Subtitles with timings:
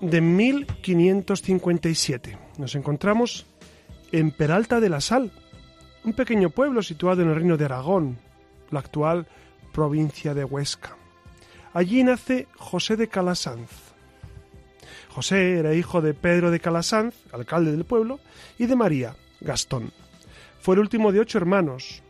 [0.00, 2.38] de 1557.
[2.58, 3.46] Nos encontramos
[4.12, 5.32] en Peralta de la Sal,
[6.04, 8.18] un pequeño pueblo situado en el reino de Aragón,
[8.70, 9.26] la actual
[9.72, 10.96] provincia de Huesca.
[11.72, 13.70] Allí nace José de Calasanz.
[15.08, 18.20] José era hijo de Pedro de Calasanz, alcalde del pueblo,
[18.58, 19.92] y de María, Gastón.
[20.60, 22.02] Fue el último de ocho hermanos.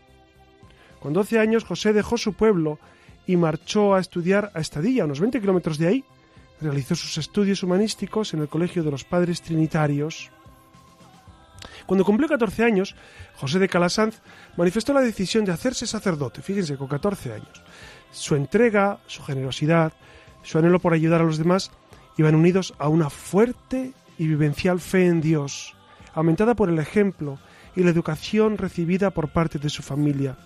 [1.00, 2.78] Con doce años José dejó su pueblo
[3.26, 6.04] y marchó a estudiar a Estadilla, unos 20 kilómetros de ahí,
[6.60, 10.30] Realizó sus estudios humanísticos en el Colegio de los Padres Trinitarios.
[11.86, 12.96] Cuando cumplió 14 años,
[13.36, 14.20] José de Calasanz
[14.56, 17.62] manifestó la decisión de hacerse sacerdote, fíjense, con 14 años.
[18.10, 19.92] Su entrega, su generosidad,
[20.42, 21.70] su anhelo por ayudar a los demás
[22.16, 25.74] iban unidos a una fuerte y vivencial fe en Dios,
[26.14, 27.38] aumentada por el ejemplo
[27.76, 30.36] y la educación recibida por parte de su familia.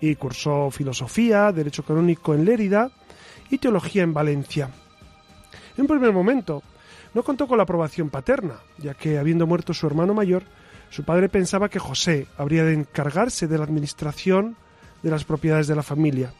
[0.00, 2.90] Y cursó filosofía, derecho canónico en Lérida
[3.50, 4.70] y teología en Valencia.
[5.76, 6.62] En primer momento,
[7.14, 10.44] no contó con la aprobación paterna, ya que, habiendo muerto su hermano mayor,
[10.90, 14.56] su padre pensaba que José habría de encargarse de la administración
[15.02, 16.32] de las propiedades de la familia.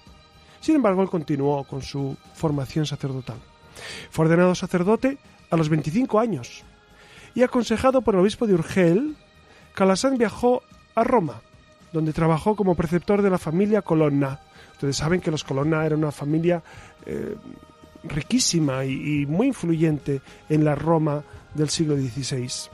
[0.61, 3.39] Sin embargo, él continuó con su formación sacerdotal.
[4.11, 5.19] Fue ordenado sacerdote
[5.51, 6.65] a los 25 años
[7.35, 9.17] y aconsejado por el obispo de Urgel,
[9.75, 10.63] Calasán viajó
[10.95, 11.43] a Roma,
[11.93, 14.41] donde trabajó como preceptor de la familia Colonna.
[14.73, 16.63] Ustedes saben que los Colonna era una familia
[17.07, 17.37] eh,
[18.09, 21.23] riquísima y, muy influyente en la Roma
[21.55, 22.71] del siglo XVI.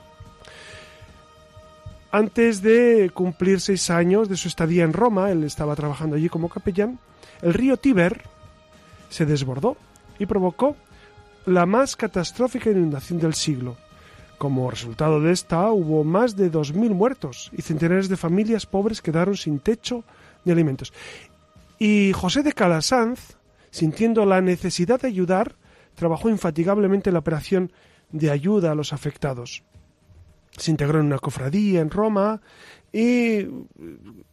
[2.11, 6.49] Antes de cumplir seis años de su estadía en Roma, él estaba trabajando allí como
[6.49, 6.99] capellán,
[7.41, 8.23] el río Tíber
[9.09, 9.77] se desbordó
[10.19, 10.75] y provocó
[11.45, 13.77] la más catastrófica inundación del siglo.
[14.37, 19.37] Como resultado de esta hubo más de 2.000 muertos y centenares de familias pobres quedaron
[19.37, 20.03] sin techo
[20.43, 20.91] ni alimentos.
[21.77, 23.37] Y José de Calasanz,
[23.71, 25.55] sintiendo la necesidad de ayudar,
[25.95, 27.71] trabajó infatigablemente en la operación
[28.11, 29.63] de ayuda a los afectados.
[30.51, 32.41] Se integró en una cofradía en Roma
[32.91, 33.47] y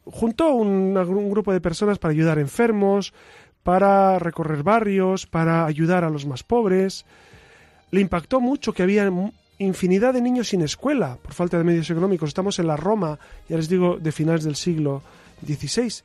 [0.04, 3.14] juntó un, un grupo de personas para ayudar a enfermos,
[3.62, 7.06] para recorrer barrios, para ayudar a los más pobres.
[7.90, 9.10] Le impactó mucho que había
[9.58, 12.28] infinidad de niños sin escuela por falta de medios económicos.
[12.28, 13.18] Estamos en la Roma,
[13.48, 15.02] ya les digo, de finales del siglo
[15.46, 16.02] XVI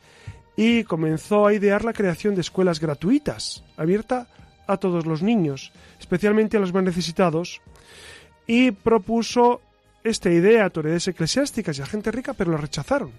[0.55, 4.27] y comenzó a idear la creación de escuelas gratuitas, abierta
[4.67, 7.61] a todos los niños, especialmente a los más necesitados,
[8.45, 9.61] y propuso
[10.03, 13.11] esta idea a autoridades eclesiásticas y a gente rica, pero la rechazaron.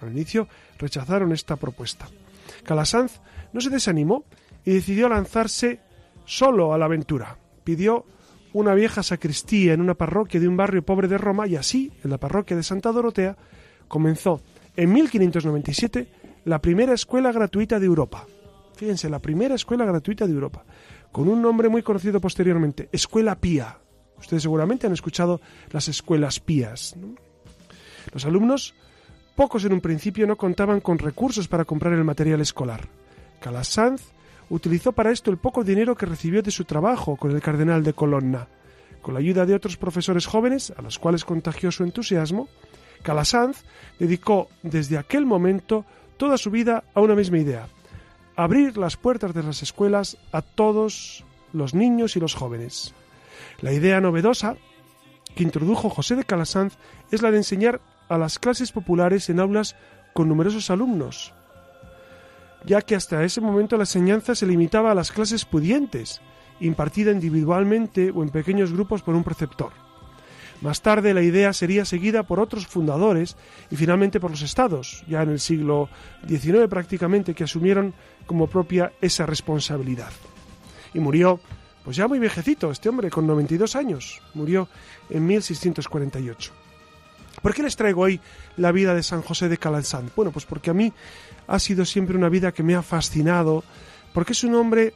[0.00, 0.48] Al inicio
[0.78, 2.08] rechazaron esta propuesta.
[2.64, 3.20] Calasanz
[3.52, 4.24] no se desanimó
[4.64, 5.80] y decidió lanzarse
[6.24, 7.36] solo a la aventura.
[7.62, 8.06] Pidió
[8.52, 12.10] una vieja sacristía en una parroquia de un barrio pobre de Roma y así, en
[12.10, 13.36] la parroquia de Santa Dorotea,
[13.88, 14.40] comenzó
[14.76, 16.08] en 1597
[16.44, 18.26] la primera escuela gratuita de Europa.
[18.76, 20.64] Fíjense, la primera escuela gratuita de Europa,
[21.12, 23.78] con un nombre muy conocido posteriormente, Escuela Pía.
[24.18, 25.40] Ustedes seguramente han escuchado
[25.70, 26.96] las escuelas pías.
[28.12, 28.74] Los alumnos,
[29.36, 32.88] pocos en un principio, no contaban con recursos para comprar el material escolar.
[33.40, 34.02] Calasanz
[34.50, 37.92] utilizó para esto el poco dinero que recibió de su trabajo con el cardenal de
[37.92, 38.48] Colonna.
[39.02, 42.48] Con la ayuda de otros profesores jóvenes, a los cuales contagió su entusiasmo,
[43.02, 43.64] Calasanz
[43.98, 45.84] dedicó desde aquel momento
[46.24, 47.68] toda su vida a una misma idea,
[48.34, 51.22] abrir las puertas de las escuelas a todos
[51.52, 52.94] los niños y los jóvenes.
[53.60, 54.56] La idea novedosa
[55.36, 56.78] que introdujo José de Calasanz
[57.10, 59.76] es la de enseñar a las clases populares en aulas
[60.14, 61.34] con numerosos alumnos,
[62.64, 66.22] ya que hasta ese momento la enseñanza se limitaba a las clases pudientes,
[66.58, 69.83] impartida individualmente o en pequeños grupos por un preceptor.
[70.60, 73.36] Más tarde la idea sería seguida por otros fundadores
[73.70, 75.88] y finalmente por los estados, ya en el siglo
[76.26, 77.94] XIX prácticamente, que asumieron
[78.26, 80.10] como propia esa responsabilidad.
[80.94, 81.40] Y murió,
[81.84, 84.68] pues ya muy viejecito, este hombre, con 92 años, murió
[85.10, 86.52] en 1648.
[87.42, 88.20] ¿Por qué les traigo hoy
[88.56, 90.10] la vida de San José de Calanzán?
[90.16, 90.92] Bueno, pues porque a mí
[91.46, 93.64] ha sido siempre una vida que me ha fascinado,
[94.14, 94.94] porque es un hombre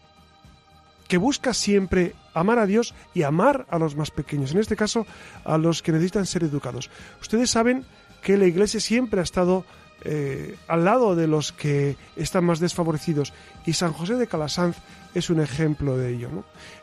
[1.09, 5.07] que busca siempre amar a Dios y amar a los más pequeños, en este caso
[5.45, 6.91] a los que necesitan ser educados.
[7.21, 7.85] Ustedes saben
[8.23, 9.65] que la Iglesia siempre ha estado
[10.05, 13.33] eh, al lado de los que están más desfavorecidos
[13.67, 14.77] y San José de Calasanz
[15.15, 16.29] es un ejemplo de ello.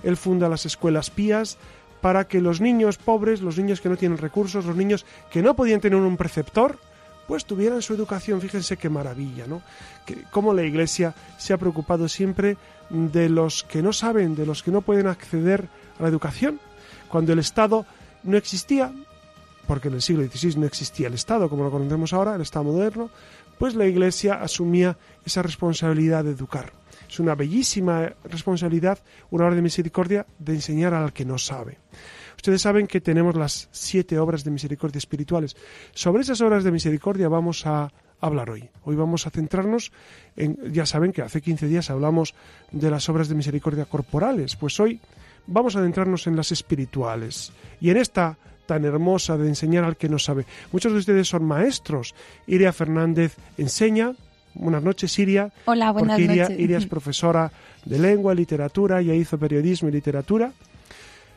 [0.04, 1.58] Él funda las escuelas pías
[2.02, 5.56] para que los niños pobres, los niños que no tienen recursos, los niños que no
[5.56, 6.78] podían tener un preceptor,
[7.28, 8.42] pues tuvieran su educación.
[8.42, 9.62] Fíjense qué maravilla, ¿no?
[10.06, 12.58] Que, cómo la Iglesia se ha preocupado siempre
[12.90, 15.68] de los que no saben, de los que no pueden acceder
[16.00, 16.60] a la educación.
[17.10, 17.86] Cuando el Estado
[18.24, 18.92] no existía,
[19.68, 22.66] porque en el siglo XVI no existía el Estado como lo conocemos ahora, el Estado
[22.66, 23.10] moderno,
[23.58, 26.74] pues la Iglesia asumía esa responsabilidad de educar.
[27.10, 29.00] Es una bellísima responsabilidad,
[29.30, 31.78] una obra de misericordia, de enseñar al que no sabe.
[32.36, 35.56] Ustedes saben que tenemos las siete obras de misericordia espirituales.
[35.94, 38.70] Sobre esas obras de misericordia vamos a hablar hoy.
[38.84, 39.92] Hoy vamos a centrarnos
[40.36, 42.34] en, ya saben que hace 15 días hablamos
[42.72, 45.00] de las obras de misericordia corporales, pues hoy
[45.48, 47.52] vamos a adentrarnos en las espirituales.
[47.80, 50.46] Y en esta tan hermosa de enseñar al que no sabe.
[50.72, 52.16] Muchos de ustedes son maestros.
[52.48, 54.14] Iria Fernández enseña.
[54.56, 55.52] Buenas noches, Iria.
[55.66, 56.60] Hola, buenas Iria, noches.
[56.60, 57.52] Iria es profesora
[57.84, 60.52] de lengua, literatura, ya hizo periodismo y literatura.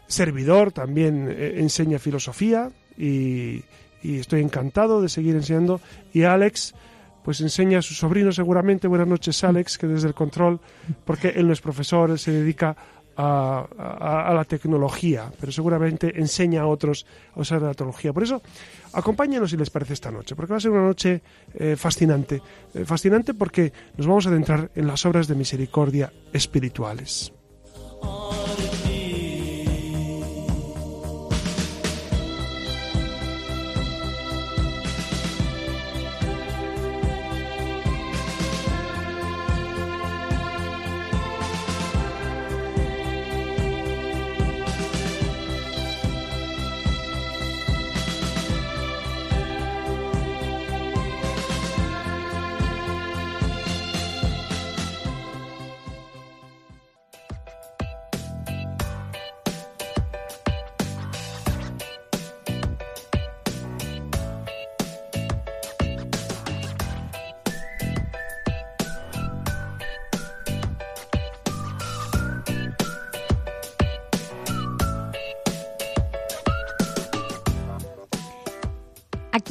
[0.08, 3.62] Servidor también eh, enseña filosofía y,
[4.02, 5.81] y estoy encantado de seguir enseñando.
[6.12, 6.75] Y Alex,
[7.22, 8.88] pues enseña a su sobrino seguramente.
[8.88, 10.60] Buenas noches, Alex, que desde el control,
[11.05, 12.76] porque él no es profesor, se dedica
[13.19, 18.12] a, a, a, la tecnología, pero seguramente enseña a otros a usar la tecnología.
[18.12, 18.40] Por eso,
[18.93, 21.20] acompáñenos si les parece esta noche, porque va a ser una noche
[21.55, 22.40] eh, fascinante.
[22.72, 27.32] Eh, fascinante porque nos vamos a adentrar en las obras de misericordia espirituales.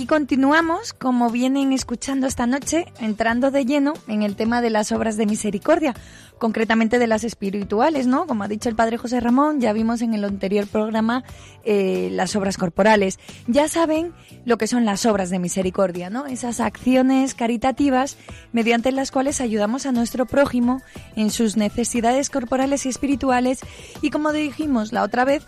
[0.07, 5.17] Continuamos, como vienen escuchando esta noche, entrando de lleno en el tema de las obras
[5.17, 5.93] de misericordia,
[6.39, 8.25] concretamente de las espirituales, ¿no?
[8.25, 11.23] Como ha dicho el padre José Ramón, ya vimos en el anterior programa
[11.65, 13.19] eh, las obras corporales.
[13.47, 14.13] Ya saben
[14.45, 16.25] lo que son las obras de misericordia, ¿no?
[16.25, 18.17] Esas acciones caritativas
[18.53, 20.81] mediante las cuales ayudamos a nuestro prójimo
[21.15, 23.59] en sus necesidades corporales y espirituales
[24.01, 25.43] y como dijimos la otra vez,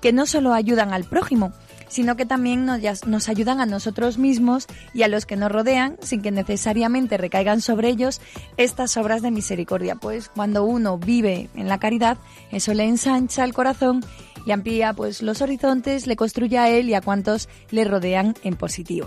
[0.00, 1.52] que no solo ayudan al prójimo,
[1.94, 6.22] sino que también nos, ayudan a nosotros mismos y a los que nos rodean sin
[6.22, 8.20] que necesariamente recaigan sobre ellos
[8.56, 9.94] estas obras de misericordia.
[9.94, 12.18] Pues cuando uno vive en la caridad,
[12.50, 14.04] eso le ensancha el corazón
[14.44, 18.56] y amplía pues los horizontes, le construye a él y a cuantos le rodean en
[18.56, 19.06] positivo.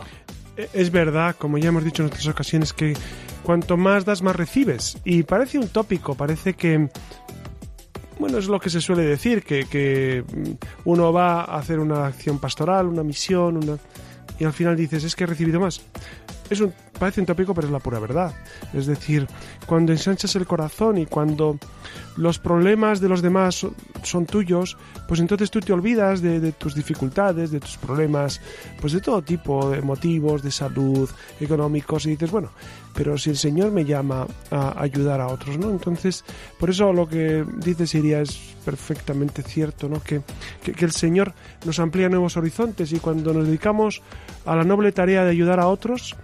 [0.72, 2.94] Es verdad, como ya hemos dicho en otras ocasiones, que
[3.44, 4.98] cuanto más das, más recibes.
[5.04, 6.90] Y parece un tópico, parece que
[8.20, 10.24] bueno, es lo que se suele decir, que, que,
[10.86, 13.78] uno va a hacer una acción pastoral, una misión, una,
[14.40, 15.82] y al final dices, es que he recibido más.
[16.50, 18.34] Es un, parece un tópico, pero es la pura verdad.
[18.74, 19.28] Es decir,
[19.66, 21.58] cuando ensanchas el corazón y cuando
[22.18, 23.66] los problemas de los demás
[24.04, 24.78] son, tuyos,
[25.08, 28.42] pues entonces tú te olvidas de, tus dificultades, de tus problemas,
[28.82, 32.52] pues de todo tipo, de motivos, de salud, económicos, y dices, bueno,
[32.96, 35.70] pero si el Señor me llama a ayudar a otros, ¿no?
[35.70, 36.24] Entonces,
[36.60, 40.02] por eso lo que dice Siria es perfectamente cierto, ¿no?
[40.02, 40.22] Que,
[40.64, 41.34] que el Señor
[41.66, 44.02] nos amplía nuevos horizontes y cuando nos dedicamos
[44.46, 46.16] a la noble tarea de ayudar a otros,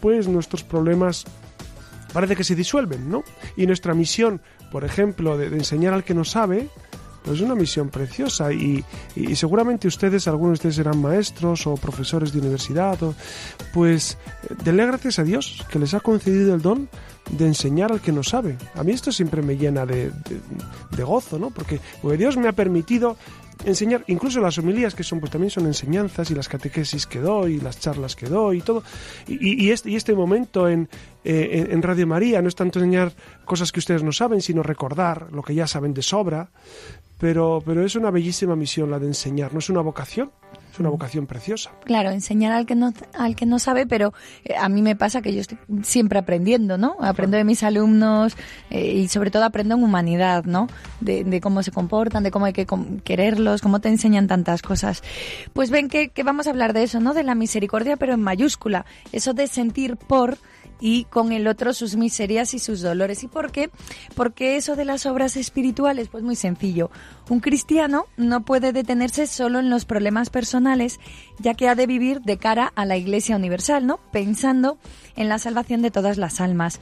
[0.00, 1.24] pues nuestros problemas
[2.12, 3.24] parece que se disuelven, ¿no?
[3.56, 4.40] Y nuestra misión,
[4.70, 6.68] por ejemplo, de, enseñar al que no sabe,
[7.24, 8.84] pues es una misión preciosa y,
[9.34, 12.98] seguramente ustedes, algunos de ustedes serán maestros o profesores de universidad,
[13.74, 14.16] pues
[14.64, 16.88] denle gracias a Dios que les ha concedido el don
[17.30, 18.56] de enseñar al que no sabe.
[18.74, 20.10] A mí esto siempre me llena de,
[20.90, 21.50] de, gozo, ¿no?
[21.50, 23.16] Porque, porque Dios me ha permitido
[23.64, 27.54] enseñar, incluso las homilías que son, pues también son enseñanzas y las catequesis que doy,
[27.54, 28.82] y las charlas que doy y todo.
[29.26, 30.88] Y, este, y este, momento en,
[31.24, 33.12] eh, en, Radio María no es tanto enseñar
[33.44, 36.50] cosas que ustedes no saben, sino recordar lo que ya saben de sobra.
[37.18, 40.30] Pero, pero es una bellísima misión la de enseñar, no es una vocación,
[40.72, 41.72] es una vocación preciosa.
[41.84, 44.12] Claro, enseñar al que no, al que no sabe, pero
[44.44, 46.96] eh, a mí me pasa que yo estoy siempre aprendiendo, ¿no?
[47.00, 48.36] Aprendo de mis alumnos
[48.70, 50.68] eh, y sobre todo aprendo en humanidad, ¿no?
[51.00, 52.66] De, de, cómo se comportan, de cómo hay que
[53.02, 55.02] quererlos, cómo te enseñan tantas cosas.
[55.52, 57.14] Pues ven que, que vamos a hablar de eso, ¿no?
[57.14, 58.86] De la misericordia, pero en mayúscula.
[59.10, 60.38] Eso de sentir por
[60.80, 63.22] y con el otro sus miserias y sus dolores.
[63.24, 63.70] ¿Y por qué?
[64.14, 66.90] Porque eso de las obras espirituales, pues muy sencillo.
[67.28, 70.98] Un cristiano no puede detenerse solo en los problemas personales,
[71.38, 73.98] ya que ha de vivir de cara a la Iglesia Universal, ¿no?
[74.12, 74.78] Pensando
[75.16, 76.80] en la salvación de todas las almas.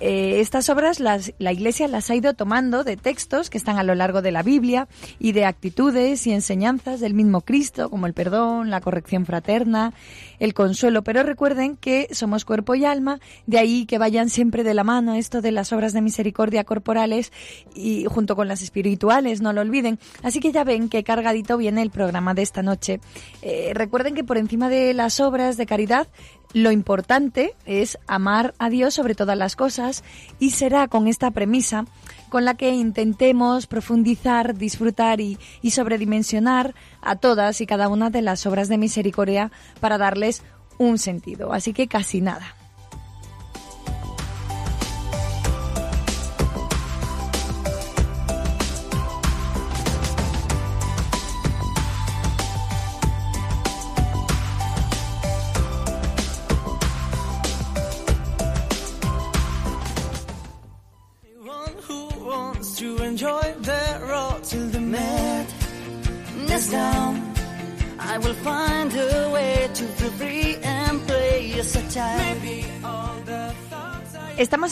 [0.00, 3.82] Eh, estas obras las, la Iglesia las ha ido tomando de textos que están a
[3.82, 4.88] lo largo de la Biblia
[5.18, 9.92] y de actitudes y enseñanzas del mismo Cristo, como el perdón, la corrección fraterna,
[10.38, 11.02] el consuelo.
[11.02, 15.14] Pero recuerden que somos cuerpo y alma, de ahí que vayan siempre de la mano
[15.14, 17.32] esto de las obras de misericordia corporales
[17.74, 19.98] y junto con las espirituales, no lo olviden.
[20.22, 23.00] Así que ya ven que cargadito viene el programa de esta noche.
[23.42, 26.08] Eh, recuerden que por encima de las obras de caridad
[26.54, 30.02] lo importante es amar a Dios sobre todas las cosas
[30.38, 31.84] y será con esta premisa
[32.30, 35.38] con la que intentemos profundizar, disfrutar y,
[35.70, 39.50] sobredimensionar a todas y cada una de las obras de misericordia
[39.80, 40.42] para darles
[40.78, 41.52] un sentido.
[41.52, 42.54] Así que casi nada.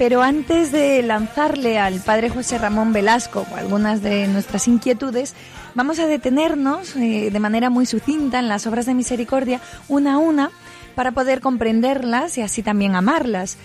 [0.00, 5.34] Pero antes de lanzarle al padre José Ramón Velasco algunas de nuestras inquietudes,
[5.74, 10.16] vamos a detenernos eh, de manera muy sucinta en las obras de misericordia, una a
[10.16, 10.52] una,
[10.94, 13.58] para poder comprenderlas y así también amarlas.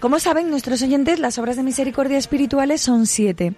[0.00, 3.54] Como saben nuestros oyentes, las obras de misericordia espirituales son siete.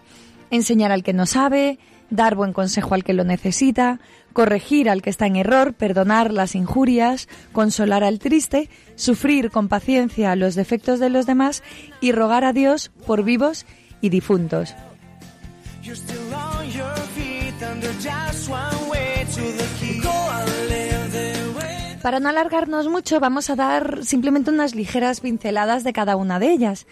[0.52, 3.98] Enseñar al que no sabe, dar buen consejo al que lo necesita,
[4.36, 10.36] corregir al que está en error, perdonar las injurias, consolar al triste, sufrir con paciencia
[10.36, 11.62] los defectos de los demás
[12.02, 13.64] y rogar a Dios por vivos
[14.02, 14.74] y difuntos.
[22.02, 26.52] Para no alargarnos mucho, vamos a dar simplemente unas ligeras pinceladas de cada una de
[26.52, 26.86] ellas.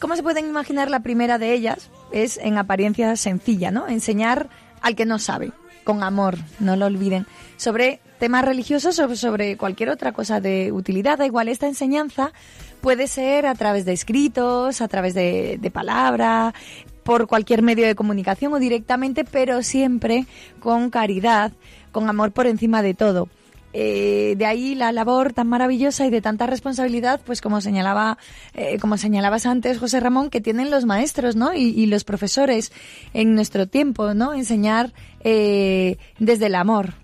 [0.00, 1.88] ¿Cómo se pueden imaginar la primera de ellas?
[2.12, 3.88] Es en apariencia sencilla, ¿no?
[3.88, 4.50] Enseñar
[4.82, 5.50] al que no sabe
[5.84, 7.26] con amor, no lo olviden,
[7.56, 11.18] sobre temas religiosos o sobre cualquier otra cosa de utilidad.
[11.18, 12.32] Da igual, esta enseñanza
[12.80, 16.54] puede ser a través de escritos, a través de, palabra,
[17.02, 20.26] por cualquier medio de comunicación o directamente, pero siempre
[20.60, 21.52] con caridad,
[21.92, 23.28] con amor por encima de todo.
[23.76, 28.18] Eh, de ahí la labor tan maravillosa y de tanta responsabilidad, pues como señalaba,
[28.54, 31.52] eh, como señalabas antes, José Ramón, que tienen los maestros, ¿no?
[31.54, 32.70] Y, los profesores
[33.14, 34.32] en nuestro tiempo, ¿no?
[34.32, 34.92] Enseñar
[35.24, 36.94] eh, desde el amor.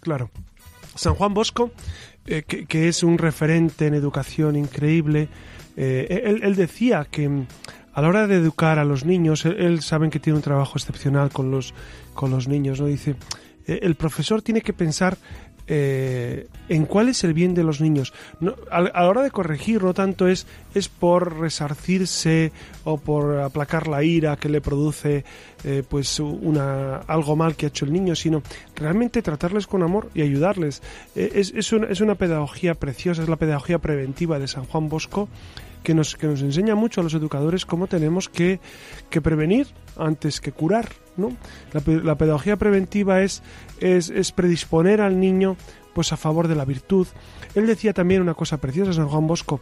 [0.00, 0.30] Claro.
[0.94, 1.70] San Juan Bosco,
[2.24, 5.28] que, es un referente en educación increíble,
[5.76, 7.46] él, decía que mm,
[7.92, 10.78] a la hora de educar a los niños, él, él saben que tiene un trabajo
[10.78, 11.74] excepcional con los,
[12.14, 12.86] con los niños, ¿no?
[12.86, 13.14] Dice,
[13.66, 15.18] el profesor tiene que pensar
[15.68, 18.12] eh, en cuál es el bien de los niños.
[18.70, 22.52] a, la hora de corregir no tanto es, es por resarcirse
[22.84, 25.24] o por aplacar la ira que le produce
[25.64, 28.42] eh, pues una, algo mal que ha hecho el niño, sino
[28.74, 30.82] realmente tratarles con amor y ayudarles.
[31.14, 34.88] Eh, es, es, una, es una pedagogía preciosa, es la pedagogía preventiva de San Juan
[34.88, 35.28] Bosco
[35.86, 38.58] que nos, que nos enseña mucho a los educadores cómo tenemos que,
[39.08, 40.88] que prevenir antes que curar.
[41.16, 41.28] ¿no?
[41.72, 43.40] La, pedagogía preventiva es,
[43.78, 45.56] es, es, predisponer al niño
[45.94, 47.06] pues a favor de la virtud.
[47.54, 49.60] Él decía también una cosa preciosa, San Juan Bosco,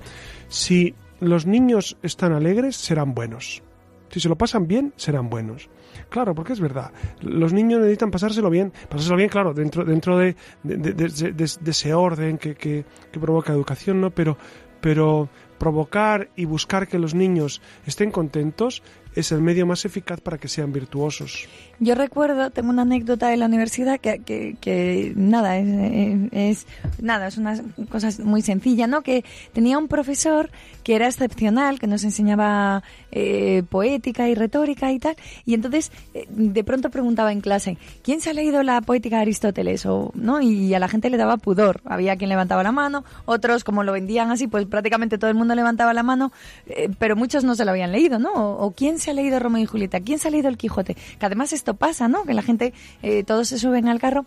[0.49, 3.63] si los niños están alegres, serán buenos.
[4.09, 5.69] Si se lo pasan bien, serán buenos.
[6.09, 6.91] Claro, porque es verdad.
[7.21, 8.73] Los niños necesitan pasárselo bien.
[8.89, 14.11] Pasárselo bien, claro, dentro, dentro de, de, ese orden que, que, que, provoca educación, ¿no?
[14.11, 14.39] Pero,
[14.81, 18.83] pero provocar y buscar que los niños estén contentos
[19.15, 21.47] es el medio más eficaz para que sean virtuosos.
[21.81, 24.21] Yo recuerdo, tengo una anécdota de la universidad que,
[24.61, 26.67] que, nada, es,
[27.01, 29.03] nada, es una cosa muy sencilla, ¿no?
[29.03, 30.51] Que tenía un profesor
[30.83, 36.27] que era excepcional, que nos enseñaba eh, poética y retórica y tal, y entonces eh,
[36.29, 39.87] de pronto preguntaba en clase, ¿quién se ha leído la poética de Aristóteles?
[39.87, 40.41] O, ¿no?
[40.41, 43.93] Y a la gente le daba pudor, había quien levantaba la mano, otros como lo
[43.93, 46.33] vendían así, pues prácticamente todo el mundo levantaba la mano,
[46.67, 48.33] eh, pero muchos no se lo habían leído, ¿no?
[48.33, 50.01] O, quién se ha leído Romeo y Julieta?
[50.01, 50.95] ¿Quién se ha leído El Quijote?
[50.95, 52.25] Que además esto pasa, ¿no?
[52.25, 54.27] Que la gente, eh, todos se suben al carro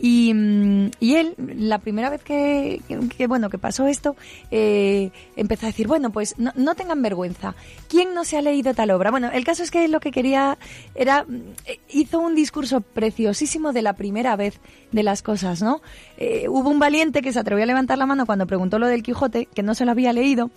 [0.00, 2.80] y, mm, y él, la primera vez que,
[3.16, 4.16] que, bueno, que pasó esto,
[4.50, 7.54] eh, empezó a decir, bueno, pues no, no tengan vergüenza.
[7.88, 9.10] ¿Quién no se ha leído tal obra?
[9.10, 10.58] Bueno, el caso es que lo que quería
[10.94, 11.26] era,
[11.66, 14.60] eh, hizo un discurso preciosísimo de la primera vez
[14.92, 15.80] de las cosas, ¿no?
[16.16, 19.02] Eh, hubo un valiente que se atrevió a levantar la mano cuando preguntó lo del
[19.02, 20.50] Quijote, que no se lo había leído,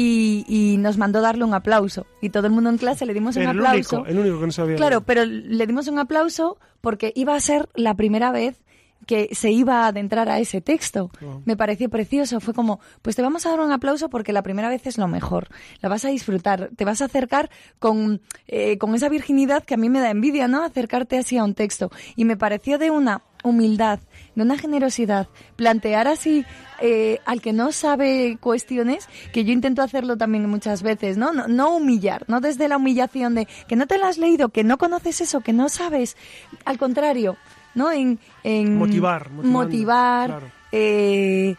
[0.00, 2.06] y, y nos mandó darle un aplauso.
[2.22, 3.96] Y todo el mundo en clase le dimos un aplauso.
[3.96, 4.76] Único, el único que no sabía.
[4.76, 8.62] Claro, pero le dimos un aplauso porque iba a ser la primera vez
[9.08, 11.10] que se iba a adentrar a ese texto.
[11.20, 11.42] Oh.
[11.46, 12.38] Me pareció precioso.
[12.38, 15.08] Fue como, pues te vamos a dar un aplauso porque la primera vez es lo
[15.08, 15.48] mejor.
[15.80, 16.70] La vas a disfrutar.
[16.76, 17.50] Te vas a acercar
[17.80, 20.62] con, eh, con esa virginidad que a mí me da envidia, ¿no?
[20.62, 21.90] Acercarte así a un texto.
[22.14, 24.00] Y me pareció de una humildad,
[24.34, 26.44] de una generosidad, plantear así
[26.80, 31.32] eh, al que no sabe cuestiones, que yo intento hacerlo también muchas veces, ¿no?
[31.32, 31.48] ¿no?
[31.48, 34.78] No humillar, no desde la humillación de que no te lo has leído, que no
[34.78, 36.16] conoces eso, que no sabes.
[36.64, 37.36] Al contrario,
[37.74, 37.90] ¿no?
[37.90, 40.46] En, en Motivar, motivar, claro.
[40.72, 41.56] eh,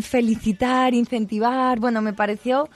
[0.00, 1.78] felicitar, incentivar.
[1.80, 2.68] Bueno, me pareció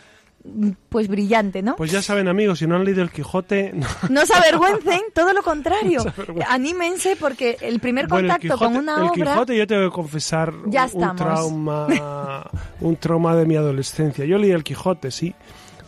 [0.88, 1.76] pues brillante, ¿no?
[1.76, 5.32] Pues ya saben, amigos, si no han leído El Quijote, no, No se avergüencen, todo
[5.32, 6.00] lo contrario.
[6.04, 6.34] No.
[6.48, 9.32] Anímense porque el primer Bueno, el contacto Quijote- con una el obra...
[9.32, 14.24] Quijote yo tengo que confesar Ya un trauma, un trauma de mi adolescencia.
[14.24, 15.34] Yo leí el Quijote, sí,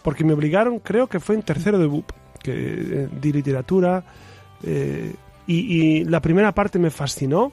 [0.02, 2.11] porque me obligaron, creo que fue en tercero de BUP,
[2.42, 4.02] que eh, di literatura,
[4.62, 5.14] eh,
[5.47, 5.57] y,
[6.00, 7.52] y la primera parte me fascinó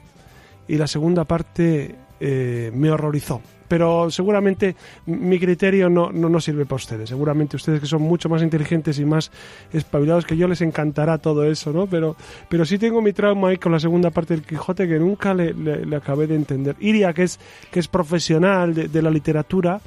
[0.66, 3.40] y la segunda parte eh, me horrorizó.
[3.68, 4.74] Pero seguramente
[5.06, 7.08] mi criterio no, no, no sirve para ustedes.
[7.10, 9.30] Seguramente ustedes que son mucho más inteligentes y más
[9.72, 11.86] espabilados que yo les encantará todo eso, ¿no?
[11.86, 12.16] Pero,
[12.48, 15.52] pero sí tengo mi trauma ahí con la segunda parte del Quijote que nunca le,
[15.54, 16.76] le- acabé de entender.
[16.80, 17.38] Iria, que es,
[17.70, 19.80] que es profesional de, de la literatura,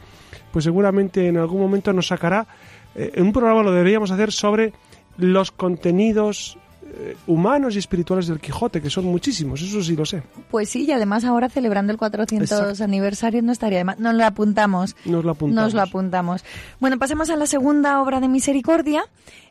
[0.52, 2.46] pues seguramente en algún momento nos sacará.
[2.96, 4.74] eh, en un programa lo deberíamos hacer sobre
[5.17, 6.58] los contenidos
[7.28, 10.24] humanos y espirituales del Quijote, que son muchísimos, eso sí lo sé.
[10.50, 12.84] Pues sí, y además ahora celebrando el 400 Exacto.
[12.84, 14.00] aniversario no estaría de más.
[14.00, 14.96] Nos lo apuntamos.
[15.06, 15.64] Nos lo apuntamos.
[15.64, 16.44] Nos lo apuntamos.
[16.80, 19.04] Bueno, pasemos a la segunda obra de misericordia,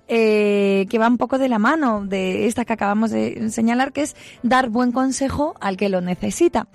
[0.08, 4.02] eh, que va un poco de la mano de esta que acabamos de señalar, que
[4.02, 6.66] es dar buen consejo al que lo necesita.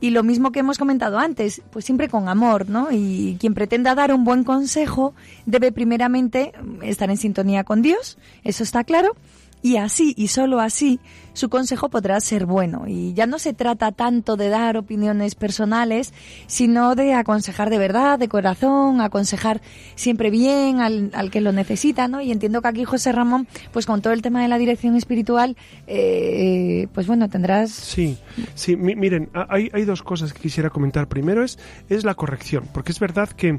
[0.00, 2.88] Y lo mismo que hemos comentado antes, pues siempre con amor, ¿no?
[2.90, 5.14] Y quien pretenda dar un buen consejo
[5.46, 9.14] debe primeramente estar en sintonía con Dios, eso está claro,
[9.62, 10.98] y así y solo así
[11.34, 12.84] su consejo podrá ser bueno.
[12.86, 16.12] Y ya no se trata tanto de dar opiniones personales,
[16.46, 19.62] sino de aconsejar de verdad, de corazón, aconsejar
[19.94, 22.20] siempre bien al, al que lo necesita, ¿no?
[22.20, 25.56] Y entiendo que aquí José Ramón, pues con todo el tema de la dirección espiritual,
[25.86, 27.70] eh, pues bueno, tendrás...
[27.70, 28.18] Sí,
[28.54, 31.06] sí, mi- miren, ha- hay, hay dos cosas que quisiera comentar.
[31.08, 33.58] Primero es, es la corrección, porque es verdad que,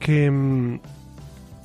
[0.00, 0.80] que mm,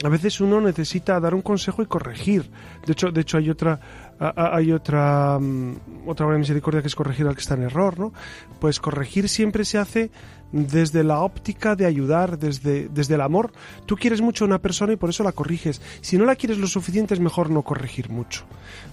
[0.03, 2.49] a veces uno necesita dar un consejo y corregir.
[2.85, 3.79] De hecho, de hecho hay otra
[4.19, 7.99] hay otra mm, otra obra de misericordia que es corregir al que está en error,
[7.99, 8.13] ¿no?
[8.59, 10.12] Pues corregir siempre se hace
[10.51, 13.51] desde la óptica de ayudar, desde, desde el amor.
[13.85, 15.81] Tú quieres mucho a una persona y por eso la corriges.
[16.01, 18.45] Si no la quieres lo suficiente es mejor no corregir mucho,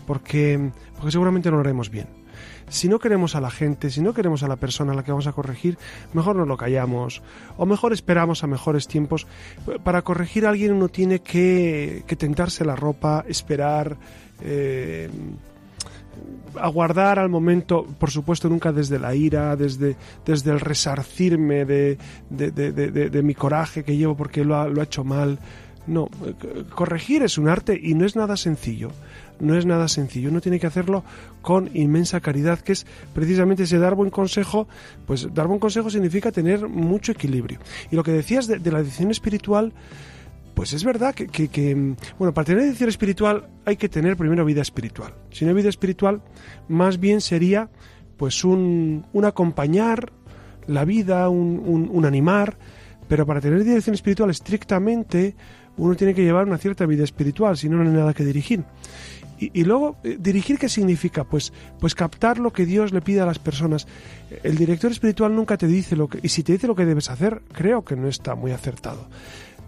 [0.07, 2.26] porque, porque seguramente no lo haremos bien.
[2.69, 5.13] Si no queremos a la gente, si no queremos a la persona a la que
[5.13, 5.79] vamos a corregir,
[6.15, 7.23] mejor nos lo callamos
[7.57, 9.27] o mejor esperamos a mejores tiempos.
[9.85, 13.97] Para corregir a alguien uno tiene que, que tentarse la ropa, esperar,
[14.41, 15.09] eh,
[16.61, 21.99] aguardar al momento, por supuesto nunca desde la ira, desde, desde el resarcirme de,
[22.31, 25.39] de, de- de- mi coraje que llevo porque lo ha, lo ha hecho mal.
[25.87, 28.91] No, eh, corregir es un arte y no es nada sencillo.
[29.41, 30.31] No es nada sencillo.
[30.31, 31.05] Uno tiene que hacerlo
[31.43, 34.67] con inmensa caridad, que es precisamente ese dar buen consejo.
[35.07, 37.59] Pues dar buen consejo significa tener mucho equilibrio.
[37.91, 39.73] Y lo que decías de, de la edición espiritual,
[40.55, 44.63] pues es verdad que, mm, bueno, para tener edición espiritual hay que tener primero vida
[44.63, 45.13] espiritual.
[45.31, 46.23] Si no hay vida espiritual,
[46.69, 47.69] más bien sería
[48.17, 50.13] pues un, acompañar
[50.67, 52.57] la vida, un- un animar,
[53.07, 55.37] pero para tener dirección espiritual estrictamente
[55.77, 58.65] uno tiene que llevar una cierta vida espiritual, si no, no hay nada que dirigir.
[59.39, 61.25] Y, luego, eh, ¿dirigir qué significa?
[61.25, 63.87] Pues, pues captar lo que Dios le pide a las personas.
[64.43, 66.21] El director espiritual nunca te dice lo que...
[66.23, 69.09] Y si te dice lo que debes hacer, creo que no está muy acertado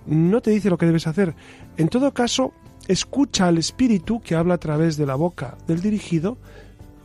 [0.09, 1.35] no te dice lo que debes hacer.
[1.77, 2.53] En todo caso,
[2.89, 6.39] escucha al espíritu que habla a través de la boca del dirigido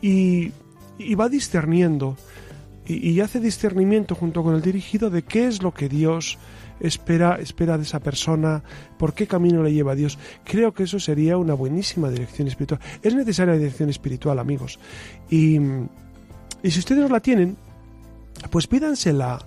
[0.00, 0.52] y,
[0.98, 2.16] y va discerniendo
[2.86, 6.36] y hace discernimiento junto con el dirigido de qué es lo que Dios
[6.80, 8.62] espera, espera de esa persona,
[8.98, 10.18] por qué camino le lleva a Dios.
[10.44, 12.80] Creo que eso sería una buenísima dirección espiritual.
[13.02, 14.78] Es necesaria la dirección espiritual, amigos.
[15.30, 15.58] Y,
[16.62, 17.56] y si ustedes no la tienen,
[18.50, 19.38] pues pídansela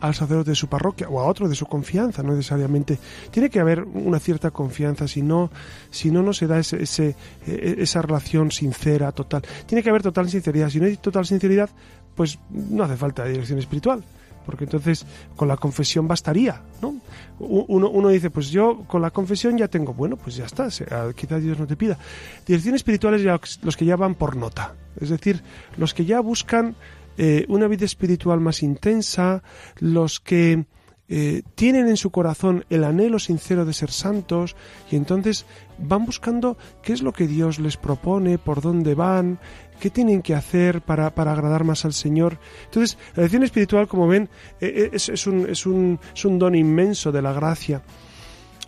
[0.00, 2.98] al sacerdote de su parroquia o a otro de su confianza, no necesariamente.
[3.30, 5.50] Tiene que haber una cierta confianza, si no,
[5.90, 7.14] si no, no se da ese, ese,
[7.46, 9.42] e, esa relación sincera, total.
[9.64, 10.70] Tiene que haber total sinceridad.
[10.70, 11.70] Si no hay total sinceridad,
[12.16, 14.02] pues no hace falta dirección espiritual
[14.44, 16.96] porque entonces con la confesión bastaría, ¿no?
[17.38, 20.68] Uno, uno, dice, pues yo con la confesión ya tengo, bueno, pues ya está,
[21.14, 21.98] quizás Dios no te pida.
[22.46, 25.42] Dirección espiritual es los que ya van por nota, es decir,
[25.76, 26.76] los que ya buscan
[27.18, 29.42] eh, una vida espiritual más intensa,
[29.80, 30.66] los que
[31.08, 34.56] eh, tienen en su corazón el anhelo sincero de ser santos
[34.90, 35.44] y entonces
[35.78, 39.38] van buscando qué es lo que Dios les propone, por dónde van,
[39.82, 42.38] qué tienen que hacer para, para agradar más al Señor.
[42.66, 44.28] Entonces, la lección espiritual, como ven,
[44.60, 47.82] eh, es, es, un, es, un, es un don inmenso de la gracia.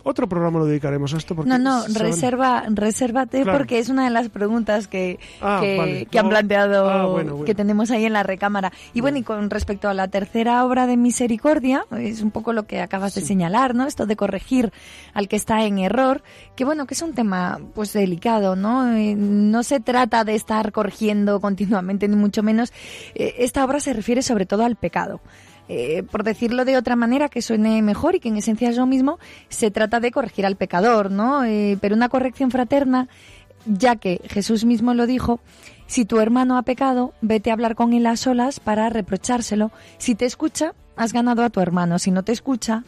[0.07, 1.33] Otro programa lo dedicaremos a esto.
[1.33, 6.29] Porque no, no, reserva, resérvate porque es una de las preguntas que, ah, que, han
[6.29, 8.71] planteado, ah, que tenemos ahí en la recámara.
[8.93, 12.67] Y bueno, y con respecto a la tercera obra de misericordia, es un poco lo
[12.67, 13.87] que acabas de señalar, ¿no?
[13.87, 14.71] Esto de corregir
[15.15, 16.21] al que está en error,
[16.55, 18.95] que bueno, que es un tema pues delicado, ¿no?
[18.95, 22.71] Eh, no se trata de estar corrigiendo continuamente, ni mucho menos.
[23.15, 25.19] Eh, esta obra se refiere sobre todo al pecado.
[25.67, 28.85] Eh, por decirlo de otra manera que suene mejor y que en esencia es lo
[28.85, 29.17] mismo,
[29.49, 31.43] se trata de corregir al pecador, ¿no?
[31.43, 33.07] Eh, pero una corrección fraterna,
[33.65, 35.39] ya que Jesús mismo lo dijo,
[35.87, 39.71] si tu hermano ha pecado, vete a hablar con él a solas para reprochárselo.
[39.97, 41.99] Si te escucha, has ganado a tu hermano.
[41.99, 42.83] Si no te escucha,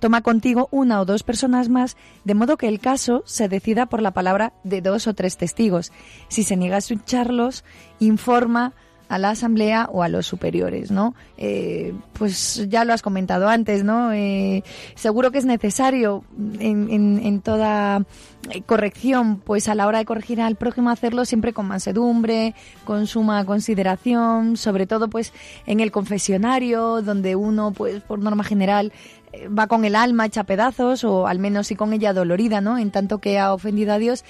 [0.00, 4.02] toma contigo una o dos personas más, de modo que el caso se decida por
[4.02, 5.92] la palabra de dos o tres testigos.
[6.28, 7.64] Si se niega a escucharlos,
[8.00, 8.72] informa
[9.12, 11.14] a la asamblea o a los superiores, ¿no?
[11.36, 14.10] Eh, pues ya lo has comentado antes, ¿no?
[14.10, 16.24] Eh, seguro que es necesario
[16.58, 18.06] en, en, toda
[18.64, 22.54] corrección, pues a la hora de corregir al prójimo hacerlo siempre con mansedumbre,
[22.86, 25.34] con suma consideración, sobre todo pues
[25.66, 28.94] en el confesionario, donde uno pues por norma general
[29.34, 32.78] eh, va con el alma hecha pedazos o al menos sí con ella dolorida, ¿no?
[32.78, 34.24] En tanto que ha ofendido a Dios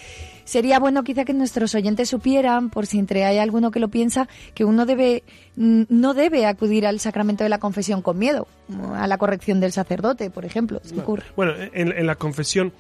[0.53, 4.29] sería bueno quizá que nuestros oyentes supieran, por si entre hay alguno que lo piensa,
[4.53, 5.23] que uno debe
[5.57, 8.47] no debe acudir al sacramento de la confesión con miedo,
[8.95, 10.83] a la corrección del sacerdote, por ejemplo.
[11.37, 12.71] Bueno, en la confesión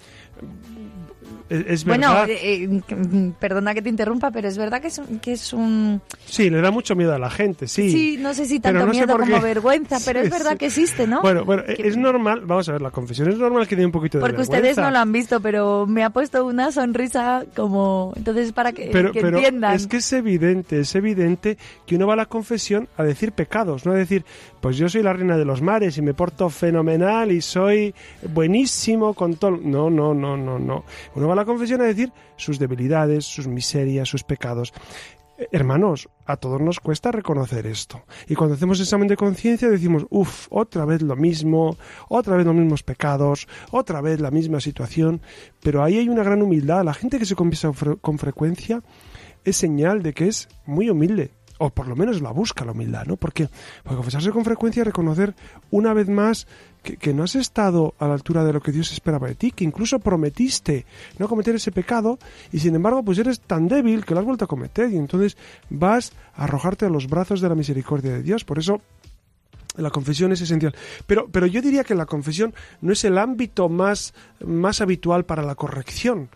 [1.52, 5.32] es, bueno, eh, eh, perdona que te interrumpa, pero es verdad que es, un, que
[5.32, 6.00] es un...
[6.24, 7.90] Sí, le da mucho miedo a la gente, sí.
[7.90, 11.20] Sí, no sé si tanto miedo como vergüenza, pero es verdad que existe, ¿no?
[11.20, 14.18] Bueno, bueno, es normal, vamos a ver, la confesión es normal que dé un poquito
[14.18, 18.14] de Porque ustedes no lo han visto, pero me ha puesto una sonrisa como...
[18.16, 19.74] Entonces, para que, pero, que pero entiendan.
[19.74, 23.84] Es que es evidente, es evidente que uno va a la confesión a decir pecados,
[23.84, 24.24] no a decir,
[24.60, 27.94] pues yo soy la reina de los mares y me porto fenomenal y soy
[28.32, 29.58] buenísimo con todo...
[29.62, 30.84] No, no, no, no, no.
[31.14, 34.72] Uno va a la confesión a decir sus debilidades, sus miserias, sus pecados.
[35.38, 38.05] Eh, hermanos, a todos nos cuesta reconocer esto.
[38.28, 41.76] Y cuando hacemos examen de conciencia decimos, uff, otra vez lo mismo,
[42.09, 45.20] otra vez los mismos pecados, otra vez la misma situación.
[45.62, 46.85] Pero ahí hay una gran humildad.
[46.85, 48.83] La gente que se confiesa con frecuencia
[49.44, 53.07] es señal de que es muy humilde o por lo menos la busca la humildad,
[53.07, 53.16] ¿no?
[53.16, 53.48] Porque,
[53.85, 55.37] porque confesarse con frecuencia, reconocer
[55.70, 56.48] una vez más
[56.82, 59.64] que, no has estado a la altura de lo que Dios esperaba de ti, que
[59.64, 60.84] incluso prometiste
[61.18, 62.18] no cometer ese pecado
[62.52, 65.36] y sin embargo pues eres tan débil que lo has vuelto a cometer y entonces
[65.70, 68.44] vas a arrojarte a los brazos de la misericordia de Dios.
[68.44, 68.80] Por eso
[69.76, 70.74] la confesión es esencial.
[71.06, 74.12] Pero, pero yo diría que la confesión no es el ámbito más,
[74.44, 76.28] más habitual para la corrección.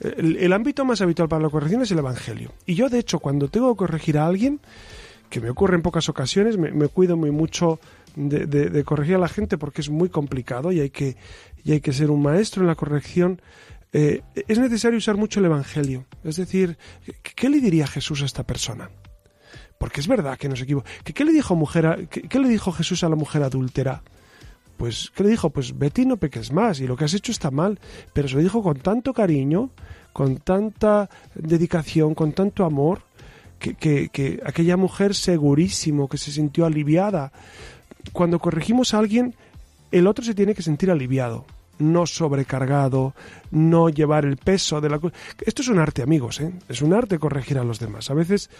[0.00, 2.52] El, ámbito más habitual para la corrección es el Evangelio.
[2.64, 4.60] Y yo, de hecho, cuando tengo que corregir a alguien,
[5.28, 7.78] que me ocurre en pocas ocasiones, me, cuido muy mucho
[8.16, 11.16] de, corregir a la gente porque es muy complicado y hay que,
[11.64, 13.40] y hay que ser un maestro en la corrección.
[13.92, 16.06] Eh, es necesario usar mucho el Evangelio.
[16.24, 16.78] Es decir,
[17.22, 18.90] ¿qué le diría Jesús a esta persona?
[19.78, 20.90] Porque es verdad que nos equivoca.
[21.02, 24.02] ¿Qué, le dijo mujer qué, le dijo Jesús a la mujer adúltera?
[24.76, 25.50] Pues, ¿qué le dijo?
[25.50, 27.78] Pues vete y no peques más, y lo que has hecho está mal.
[28.12, 29.70] Pero se lo dijo con tanto cariño,
[30.12, 33.02] con tanta dedicación, con tanto amor,
[33.60, 37.32] que, que, aquella mujer segurísimo, que se sintió aliviada.
[38.12, 39.34] Cuando corregimos a alguien,
[39.92, 41.44] el otro se tiene que sentir aliviado
[41.80, 43.14] no sobrecargado,
[43.50, 45.00] no llevar el peso de la...
[45.44, 46.52] Esto es un arte, amigos, ¿eh?
[46.68, 48.10] es un arte corregir a los demás.
[48.10, 48.50] A veces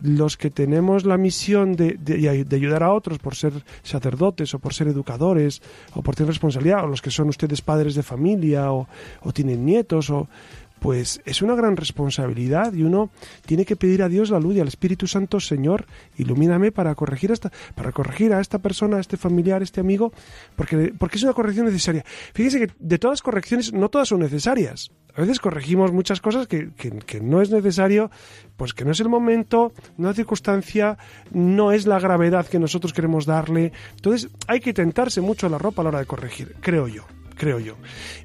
[0.00, 4.72] los que tenemos la misión de, de, ayudar a otros por ser sacerdotes o por
[4.72, 5.60] ser educadores
[5.94, 8.88] o por tener responsabilidad, o los que son ustedes padres de familia o,
[9.22, 10.28] o tienen nietos, o
[10.78, 13.10] pues es una gran responsabilidad y uno
[13.46, 15.86] tiene que pedir a Dios la luz y al Espíritu Santo, Señor,
[16.16, 19.80] ilumíname para corregir a esta, para corregir a esta persona, a este familiar, a este
[19.80, 20.12] amigo,
[20.56, 22.04] porque, porque es una corrección necesaria.
[22.34, 24.90] Fíjese que de todas las correcciones, no todas son necesarias.
[25.14, 28.10] A veces corregimos muchas cosas que, que, no es necesario,
[28.56, 30.96] pues que no es el momento, no es circunstancia,
[31.32, 33.72] no es la gravedad que nosotros queremos darle.
[33.96, 37.58] Entonces hay que tentarse mucho la ropa a la hora de corregir, creo yo, creo
[37.58, 37.74] yo.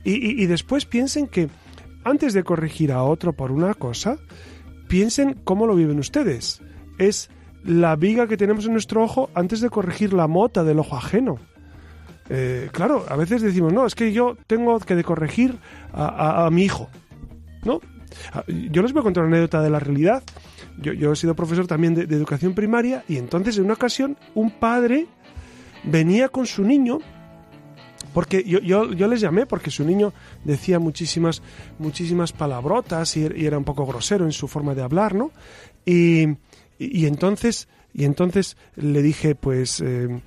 [0.04, 1.50] y, y después piensen que
[2.04, 4.18] antes de corregir a otro por una cosa,
[4.88, 6.62] piensen cómo lo viven ustedes.
[6.98, 7.30] Es
[7.64, 11.40] la viga que tenemos en nuestro ojo antes de corregir la mota del ojo ajeno.
[12.30, 15.58] Eh, claro, a veces decimos, no, es que yo tengo que corregir
[15.94, 16.90] a, mi hijo.
[17.64, 17.80] ¿No?
[18.34, 20.24] Ah, yo les voy a contar una anécdota de la realidad.
[20.78, 24.52] Yo, he sido profesor también de, de educación primaria y entonces en una ocasión un
[24.52, 25.08] padre
[25.84, 27.00] venía con su niño
[28.14, 31.42] porque yo, yo, yo, les llamé porque su niño decía muchísimas,
[31.80, 35.32] muchísimas palabrotas y, era un poco grosero en su forma de hablar, ¿no?
[35.86, 36.28] Y,
[36.78, 40.22] y, entonces, y entonces le dije, pues, eh,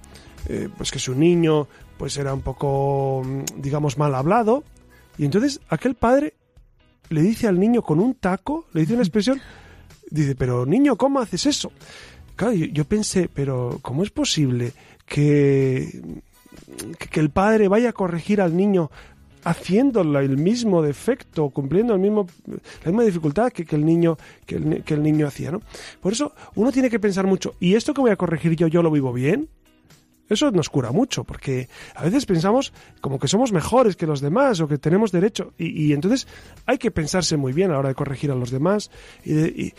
[0.49, 3.23] eh, pues que su niño pues era un poco,
[3.57, 4.65] digamos, mal hablado.
[5.19, 6.35] Y entonces aquel padre
[7.09, 9.41] le dice al niño con un taco, le dice una expresión,
[10.11, 11.73] dice, pero niño, ¿cómo haces eso?
[12.35, 14.73] Claro, yo pensé, pero ¿cómo es posible
[15.07, 16.21] que
[17.11, 18.91] que el padre vaya a corregir al niño
[19.45, 22.27] haciendo el mismo defecto, cumpliendo el mismo,
[22.85, 25.61] la misma dificultad que, el niño, que el, que el niño hacía, ¿no?
[26.01, 28.83] Por eso uno tiene que pensar mucho, ¿y esto que voy a corregir yo, yo
[28.83, 29.49] lo vivo bien?
[30.29, 34.61] Eso nos cura mucho, porque a veces pensamos como que somos mejores que los demás
[34.61, 35.53] o que tenemos derecho.
[35.57, 36.27] Y, entonces
[36.67, 38.91] hay que pensarse muy bien a la hora de corregir a los demás.
[39.25, 39.73] Y,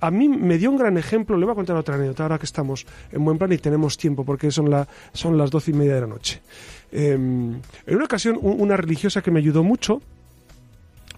[0.00, 2.46] a, mí me dio un gran ejemplo, le voy a contar otra anécdota ahora que
[2.46, 5.96] estamos en buen plan y tenemos tiempo, porque son, la, son las doce y media
[5.96, 6.40] de la noche.
[6.92, 10.00] Em, en una ocasión, una religiosa que me ayudó mucho,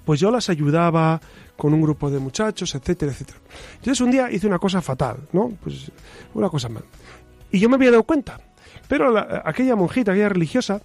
[0.07, 1.21] pues yo las ayudaba
[1.57, 3.39] con un grupo de muchachos, etcétera, etcétera.
[3.75, 5.53] Entonces un día hice una cosa fatal, ¿no?
[5.63, 5.93] Pues
[6.33, 6.85] una cosa mal.
[7.51, 8.41] Y yo me había dado cuenta
[8.93, 10.83] pero aquella monjita, aquella religiosa,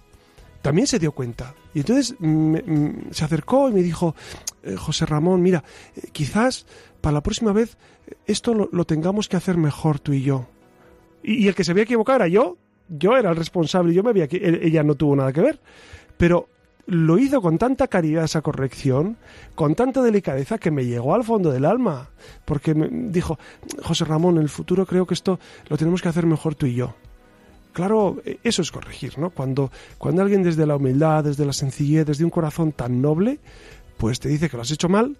[0.62, 1.54] también se dio cuenta.
[1.74, 2.16] Y entonces
[3.10, 4.14] se acercó y me dijo,
[4.62, 5.62] eh, José Ramón, mira,
[5.94, 6.64] eh, quizás
[7.02, 10.46] para la próxima vez eh, esto lo, tengamos que hacer mejor tú y yo.
[11.22, 12.56] Y, el que se había equivocado era yo.
[12.88, 15.60] Yo era el responsable, yo me había ella no tuvo nada que ver.
[16.16, 16.48] Pero
[16.86, 19.18] lo hizo con tanta caridad esa corrección,
[19.54, 22.08] con tanta delicadeza que me llegó al fondo del alma,
[22.46, 23.38] porque me dijo,
[23.82, 26.74] José Ramón, en el futuro creo que esto lo tenemos que hacer mejor tú y
[26.74, 26.94] yo.
[27.78, 29.30] Claro, e, eso es corregir, ¿no?
[29.30, 33.38] Cuando, cuando alguien desde la humildad, desde la sencillez, desde un corazón tan noble,
[33.98, 35.16] pues te dice que lo has hecho mal,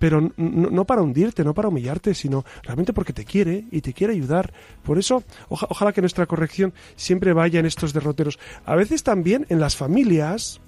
[0.00, 4.14] pero no, para hundirte, no para humillarte, sino realmente porque te quiere y te quiere
[4.14, 4.52] ayudar.
[4.82, 8.40] Por eso, ojalá que nuestra corrección siempre vaya en estos derroteros.
[8.64, 10.60] A veces también en las familias,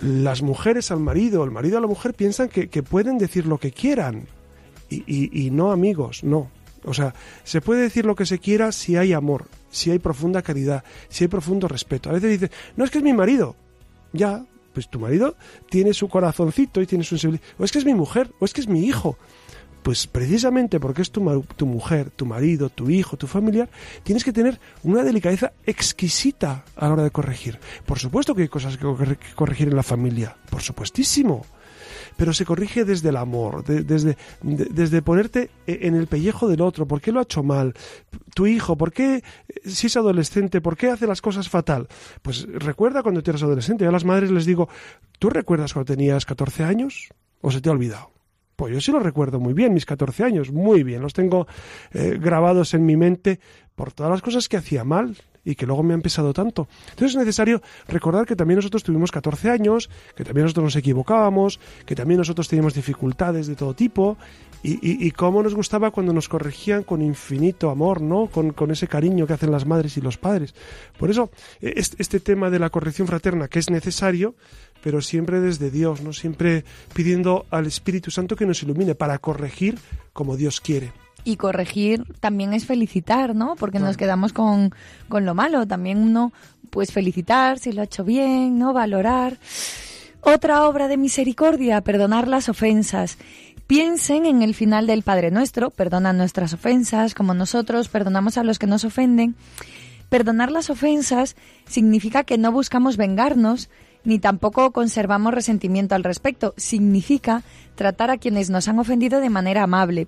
[0.00, 3.70] las mujeres al marido, el marido a la mujer piensan que, pueden decir lo que
[3.70, 4.26] quieran.
[4.90, 6.50] y no amigos, no.
[6.86, 10.42] O sea, se puede decir lo que se quiera si hay amor, si hay profunda
[10.42, 12.08] caridad, si hay profundo respeto.
[12.08, 13.56] A veces dice, no es que es mi marido.
[14.12, 15.36] Ya, pues tu marido
[15.68, 17.44] tiene su corazoncito y tiene su sensibilidad.
[17.58, 19.18] O es que es mi mujer, o es que es mi hijo.
[19.82, 23.68] Pues precisamente porque es tu, tu, mujer, tu marido, tu hijo, tu familiar,
[24.02, 27.58] tienes que tener una delicadeza exquisita a la hora de corregir.
[27.84, 28.86] Por supuesto que hay cosas que
[29.34, 31.44] corregir en la familia, por supuestísimo
[32.16, 36.86] pero se corrige desde el amor, desde, desde ponerte e, en el pellejo del otro.
[36.86, 37.74] ¿Por qué lo ha hecho mal?
[38.34, 39.22] Tu hijo, ¿por qué,
[39.64, 41.88] si es adolescente, por qué hace las cosas fatal?
[42.22, 43.84] Pues recuerda cuando tú eras adolescente.
[43.84, 44.68] Yo a las madres les digo,
[45.18, 47.08] ¿tú recuerdas cuando tenías 14 años?
[47.40, 48.12] ¿O se te ha olvidado?
[48.56, 51.02] Pues yo sí lo recuerdo muy bien, mis 14 años, muy bien.
[51.02, 51.46] Los tengo
[51.92, 53.38] eh, grabados en mi mente
[53.74, 56.68] por todas las cosas que hacía mal y que luego me han pesado tanto.
[56.90, 61.60] Entonces es necesario recordar que también nosotros tuvimos 14 años, que también nosotros nos equivocábamos,
[61.86, 64.18] que también nosotros teníamos dificultades de todo tipo
[64.62, 68.26] y, cómo nos gustaba cuando nos corregían con infinito amor, ¿no?
[68.26, 70.54] Con, ese cariño que hacen las madres y los padres.
[70.98, 71.30] Por eso,
[71.60, 74.34] e, este, tema de la corrección fraterna, que es necesario,
[74.82, 76.12] pero siempre desde Dios, ¿no?
[76.12, 79.78] Siempre pidiendo al Espíritu Santo que nos ilumine para corregir
[80.12, 83.56] como Dios quiere y corregir también es felicitar, ¿no?
[83.56, 84.72] Porque nos quedamos con,
[85.08, 85.66] con lo malo.
[85.66, 86.32] También uno,
[86.70, 88.72] pues felicitar si lo ha hecho bien, ¿no?
[88.72, 89.36] Valorar.
[90.20, 93.18] Otra obra de misericordia, perdonar las ofensas.
[93.66, 98.60] Piensen en el final del Padre Nuestro, perdonan nuestras ofensas, como nosotros perdonamos a los
[98.60, 99.34] que nos ofenden.
[100.08, 101.34] Perdonar las ofensas
[101.66, 103.68] significa que no buscamos vengarnos,
[104.04, 106.54] ni tampoco conservamos resentimiento al respecto.
[106.56, 107.42] Significa
[107.74, 110.06] tratar a quienes nos han ofendido de manera amable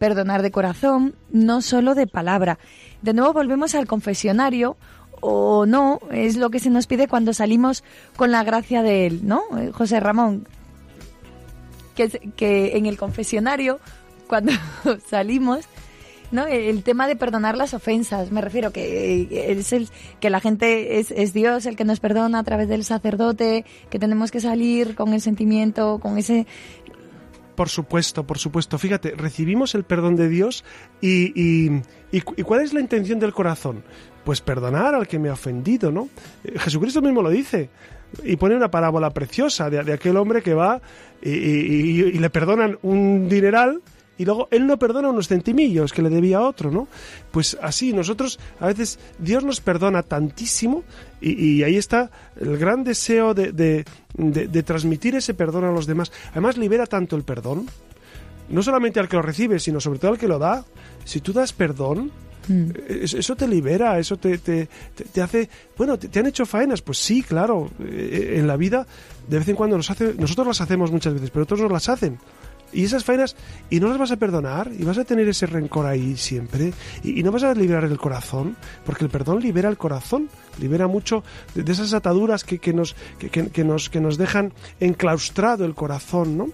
[0.00, 2.58] perdonar de corazón, no solo de palabra.
[3.02, 4.78] De nuevo volvemos al confesionario
[5.20, 7.84] o no, es lo que se nos pide cuando salimos
[8.16, 9.42] con la gracia de él, ¿no?
[9.58, 10.48] Eh, José Ramón.
[11.94, 13.78] que, que en el confesionario,
[14.26, 14.52] cuando
[15.10, 15.66] salimos,
[16.30, 16.46] ¿no?
[16.46, 19.88] El tema de perdonar las ofensas, me refiero que es el,
[20.20, 24.30] que la gente es, Dios el que nos perdona a través del sacerdote, que tenemos
[24.30, 26.46] que salir con el sentimiento, con ese
[27.54, 28.78] por supuesto, por supuesto.
[28.78, 30.64] Fíjate, recibimos el perdón de Dios
[31.00, 31.82] y, y,
[32.12, 33.82] y, cuál es la intención del corazón?
[34.24, 36.08] Pues perdonar al que me ha ofendido, ¿no?
[36.44, 37.70] Eh, Jesucristo mismo lo dice
[38.24, 40.80] y pone una parábola preciosa de, de aquel hombre que va
[41.22, 43.80] y, le perdonan un dineral
[44.20, 46.88] y luego él no perdona unos centimillos que le debía a otro, ¿no?
[47.30, 50.84] Pues así, nosotros a veces Dios nos perdona tantísimo
[51.22, 56.12] y, ahí está el gran deseo de, de, transmitir ese perdón a los demás.
[56.32, 57.66] Además, libera tanto el perdón,
[58.50, 60.66] no solamente al que lo recibe, sino sobre todo al que lo da.
[61.06, 62.10] Si tú das perdón,
[62.46, 62.70] mm.
[63.00, 64.68] eso te libera, eso te, te,
[65.14, 65.48] te, hace...
[65.78, 68.86] Bueno, te, han hecho faenas, pues sí, claro, eh, en la vida
[69.26, 71.88] de vez en cuando nos hace, nosotros las hacemos muchas veces, pero otros nos las
[71.88, 72.18] hacen.
[72.72, 73.36] Y esas faenas,
[73.68, 77.22] y no las vas a perdonar, y vas a tener ese rencor ahí siempre, y,
[77.22, 80.28] no vas a liberar el corazón, porque el perdón libera el corazón,
[80.58, 85.64] libera mucho de, esas ataduras que, que nos, que, que, nos, que nos dejan enclaustrado
[85.64, 86.48] el corazón, ¿no?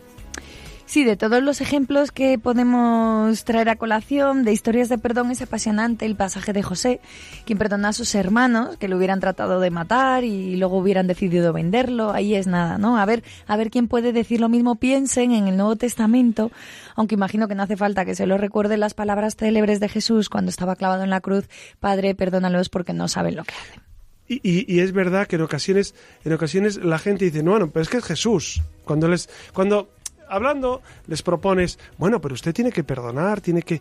[0.86, 5.42] Sí, de todos los ejemplos que podemos traer a colación de historias de perdón es
[5.42, 7.00] apasionante el pasaje de José,
[7.44, 11.52] quien perdona a sus hermanos que lo hubieran tratado de matar y luego hubieran decidido
[11.52, 12.12] venderlo.
[12.12, 12.98] Ahí es nada, ¿no?
[12.98, 14.76] A ver, a ver quién puede decir lo mismo.
[14.76, 16.52] Piensen en el Nuevo Testamento,
[16.94, 20.28] aunque imagino que no hace falta que se lo recuerden las palabras célebres de Jesús
[20.28, 21.48] cuando estaba clavado en la cruz.
[21.80, 23.82] Padre, perdónalos porque no saben lo que hacen.
[24.28, 25.94] Y, y, es verdad que en ocasiones,
[26.24, 28.60] en ocasiones la gente dice, no, bueno, pero es que es Jesús.
[28.84, 29.95] Cuando les, cuando
[30.28, 33.80] hablando, les propones, bueno, pero usted tiene que perdonar, tiene que,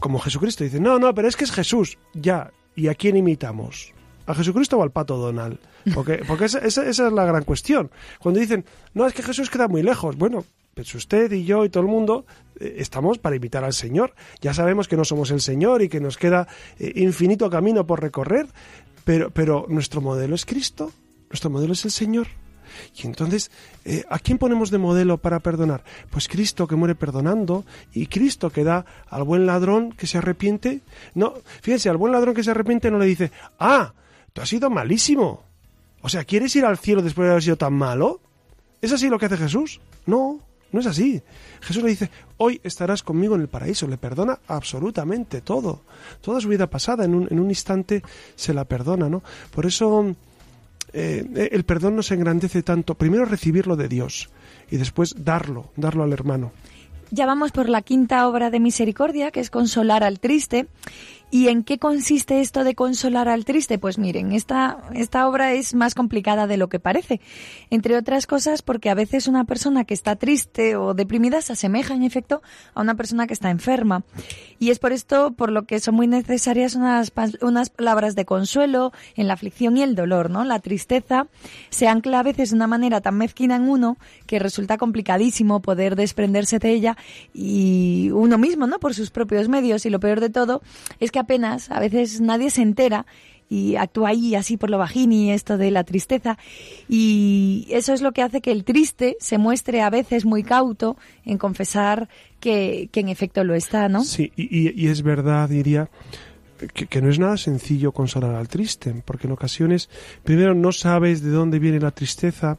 [0.00, 3.92] como Jesucristo dice, no, no, pero es que es Jesús, ya, ¿y a quién imitamos?
[4.26, 5.58] ¿A Jesucristo o al pato Donald?
[5.94, 7.90] Porque, porque esa, esa, es la gran cuestión.
[8.20, 11.70] Cuando dicen, no, es que Jesús queda muy lejos, bueno, pues usted y yo y
[11.70, 12.26] todo el mundo
[12.60, 14.14] eh, estamos para imitar al Señor.
[14.40, 16.46] Ya sabemos que no somos el Señor y que nos queda
[16.78, 18.46] eh, infinito camino por recorrer,
[19.04, 20.92] pero, pero nuestro modelo es Cristo,
[21.30, 22.28] nuestro modelo es el Señor.
[22.96, 23.50] Y entonces,
[23.84, 25.84] eh, ¿a quién ponemos de modelo para perdonar?
[26.10, 30.80] Pues Cristo que muere perdonando y Cristo que da al buen ladrón que se arrepiente.
[31.14, 33.94] No, fíjense, al buen ladrón que se arrepiente no le dice, ah,
[34.32, 35.44] tú has sido malísimo.
[36.00, 38.20] O sea, ¿quieres ir al cielo después de haber sido tan malo?
[38.80, 39.80] ¿Es así lo que hace Jesús?
[40.06, 41.22] No, no es así.
[41.60, 43.86] Jesús le dice, hoy estarás conmigo en el paraíso.
[43.86, 45.82] Le perdona absolutamente todo.
[46.20, 48.02] Toda su vida pasada, en un, en un instante,
[48.36, 49.22] se la perdona, ¿no?
[49.50, 50.14] Por eso
[50.92, 52.94] eh, el perdón nos engrandece tanto.
[52.94, 54.30] Primero recibirlo de Dios
[54.70, 56.52] y después darlo, darlo al hermano.
[57.10, 60.66] Ya vamos por la quinta obra de misericordia, que es consolar al triste.
[61.30, 63.78] ¿Y en qué consiste esto de consolar al triste?
[63.78, 67.20] Pues miren, esta, esta obra es más complicada de lo que parece.
[67.68, 71.92] Entre otras cosas porque a veces una persona que está triste o deprimida se asemeja
[71.94, 72.40] en efecto
[72.74, 74.04] a una persona que está enferma.
[74.58, 77.12] Y es por esto por lo que son muy necesarias unas,
[77.42, 80.44] unas palabras de consuelo en la aflicción y el dolor, ¿no?
[80.44, 81.26] La tristeza
[81.68, 85.94] se ancla a veces de una manera tan mezquina en uno que resulta complicadísimo poder
[85.94, 86.96] desprenderse de ella
[87.34, 88.78] y uno mismo, ¿no?
[88.78, 89.84] Por sus propios medios.
[89.84, 90.62] Y lo peor de todo
[91.00, 93.06] es que apenas, a veces nadie se entera
[93.48, 96.38] y actúa ahí así por lo bajini, esto de la tristeza.
[96.88, 100.96] Y eso es lo que hace que el triste se muestre a veces muy cauto
[101.24, 102.08] en confesar
[102.40, 104.04] que, en efecto lo está, ¿no?
[104.04, 105.88] Sí, y, es verdad, diría,
[106.74, 109.88] que, que, no es nada sencillo consolar al triste, porque en ocasiones,
[110.24, 112.58] primero, no sabes de dónde viene la tristeza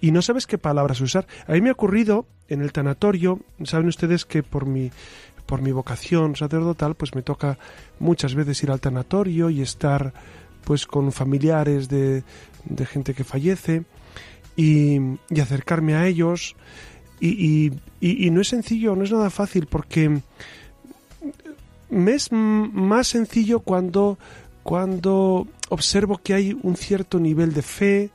[0.00, 1.26] y no sabes qué palabras usar.
[1.46, 4.90] A mí me ha ocurrido en el tanatorio, saben ustedes que por mi
[5.48, 7.58] por mi vocación sacerdotal, pues me toca
[7.98, 10.12] muchas veces ir al tanatorio y estar
[10.62, 12.22] pues con familiares de,
[12.66, 13.84] de gente que fallece
[14.56, 15.00] y,
[15.40, 16.54] acercarme a ellos.
[17.18, 20.20] Y, y, no es sencillo, no es nada fácil porque
[21.88, 24.18] me es más sencillo cuando,
[24.62, 28.10] cuando observo que hay un cierto nivel de fe,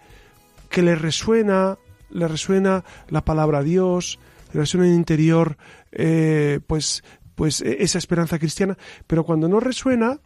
[0.70, 1.80] que le resuena,
[2.12, 4.20] le resuena la palabra Dios,
[4.54, 5.58] le resuena en el interior
[5.92, 7.04] eh, pues
[7.36, 10.20] pues e, esa esperanza cristiana, pero cuando no resuena,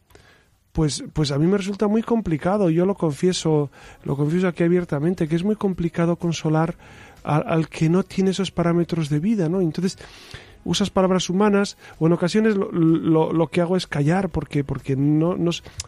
[0.71, 3.71] pues, pues a mí me resulta muy complicado, yo lo confieso,
[4.03, 6.75] lo confieso aquí abiertamente, que es muy complicado consolar
[7.23, 9.59] al, que no tiene esos parámetros de vida, ¿no?
[9.59, 9.97] Entonces,
[10.63, 15.35] usas palabras humanas o en ocasiones lo, lo, que hago es callar porque, porque no,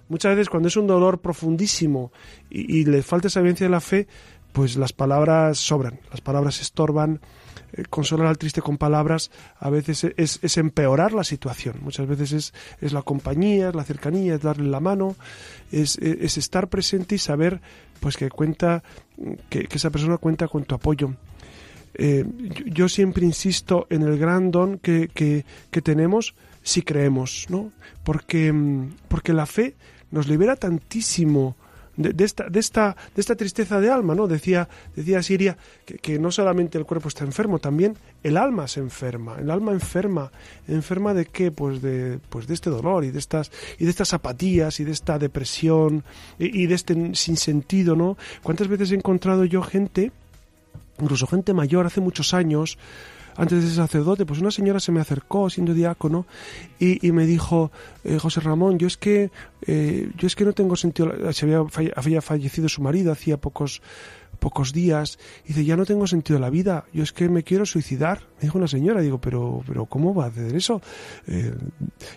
[0.07, 2.11] muchas veces cuando es un dolor profundísimo
[2.49, 4.07] y, y le falta esa evidencia de la fe,
[4.53, 7.19] pues las palabras sobran, las palabras estorban,
[7.89, 11.77] consolar al triste con palabras a veces es, es, empeorar la situación.
[11.81, 15.15] Muchas veces es, es la compañía, es la cercanía, es darle la mano,
[15.71, 17.61] es, es estar presente y saber
[17.99, 18.83] pues que cuenta,
[19.49, 21.13] que, esa persona cuenta con tu apoyo.
[21.93, 22.25] eh,
[22.65, 27.71] yo, siempre insisto en el gran don que, que, que tenemos si creemos, ¿no?
[28.03, 29.75] Porque, mm, porque la fe
[30.11, 31.55] nos libera tantísimo
[31.99, 34.27] de, esta, de, esta, de esta tristeza de alma, ¿no?
[34.27, 39.37] Decía, decía Siria que, no solamente el cuerpo está enfermo, también el alma se enferma.
[39.37, 40.31] El alma enferma.
[40.67, 41.51] ¿Enferma de qué?
[41.51, 44.91] Pues de, pues de este dolor y de estas, y de estas apatías y de
[44.91, 46.03] esta depresión
[46.37, 48.17] y, y de este sinsentido, ¿no?
[48.43, 50.11] ¿Cuántas veces he encontrado yo gente,
[50.99, 52.77] incluso gente mayor hace muchos años,
[53.39, 56.25] antes de ser sacerdote, pues una señora se me acercó siendo diácono
[56.77, 57.71] y, me dijo,
[58.03, 59.31] eh, José Ramón, yo es que
[59.65, 61.63] eh, yo es que no tengo sentido, se había,
[61.95, 63.81] había fallecido su marido hacía pocos
[64.39, 67.65] pocos días, y dice, ya no tengo sentido la vida, yo es que me quiero
[67.65, 70.81] suicidar, me dijo una señora, digo, pero, pero ¿cómo va a hacer eso?
[71.27, 71.53] Eh,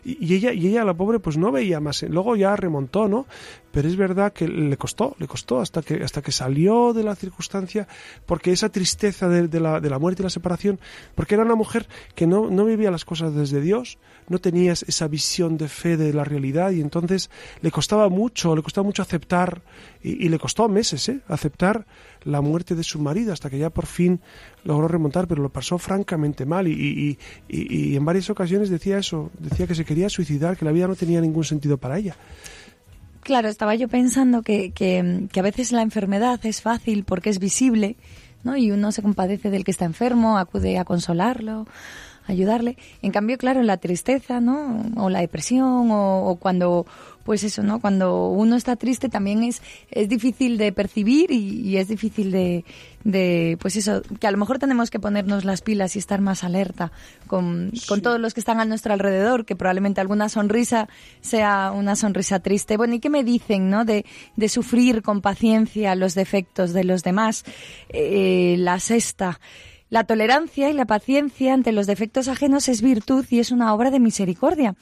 [0.05, 3.27] y, ella, y ella, la pobre, pues no veía más, luego ya remontó, ¿no?
[3.73, 7.16] Pero es verdad que le costó, le costó hasta que, hasta que salió de la
[7.16, 7.89] circunstancia,
[8.27, 10.79] porque esa tristeza de, la, de la muerte y la separación,
[11.14, 13.99] porque era una mujer que no, no vivía las cosas desde Dios,
[14.29, 17.31] no tenía esa visión de fe de la realidad, y entonces
[17.62, 19.62] le costaba mucho, le costaba mucho aceptar,
[20.03, 21.20] y, y le costó meses, ¿eh?
[21.28, 21.86] aceptar
[22.24, 24.20] la muerte de su marido hasta que ya por fin
[24.64, 29.66] logró remontar, pero lo pasó francamente mal y, y, en varias ocasiones decía eso, decía
[29.66, 32.16] que se quería suicidar, que la vida no tenía ningún sentido para ella.
[33.22, 37.38] Claro, estaba yo pensando que, que, que a veces la enfermedad es fácil porque es
[37.38, 37.96] visible,
[38.42, 38.57] ¿no?
[38.57, 41.66] Y uno se compadece del que está enfermo, acude a consolarlo,
[42.27, 42.77] ayudarle.
[43.03, 44.85] En cambio, claro, la tristeza, ¿no?
[44.97, 46.87] O la depresión, o, cuando,
[47.25, 47.81] pues eso, ¿no?
[47.81, 52.64] Cuando uno está triste también es, es difícil de percibir y, es difícil de,
[53.05, 56.45] de, pues eso, que a lo mejor tenemos que ponernos las pilas y estar más
[56.45, 56.93] alerta
[57.27, 60.89] con, con todos los que están a nuestro alrededor, que probablemente alguna sonrisa
[61.20, 62.77] sea una sonrisa triste.
[62.77, 63.85] Bueno, ¿y qué me dicen, no?
[63.85, 64.05] De,
[64.37, 67.45] de sufrir con paciencia los defectos de los demás.
[67.89, 69.41] Eh, la sexta.
[69.93, 73.90] La tolerancia y la paciencia ante los defectos ajenos es virtud y es una obra
[73.90, 74.74] de misericordia.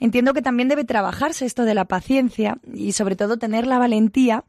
[0.00, 4.44] Entiendo que también debe trabajarse esto de la paciencia y sobre todo tener la valentía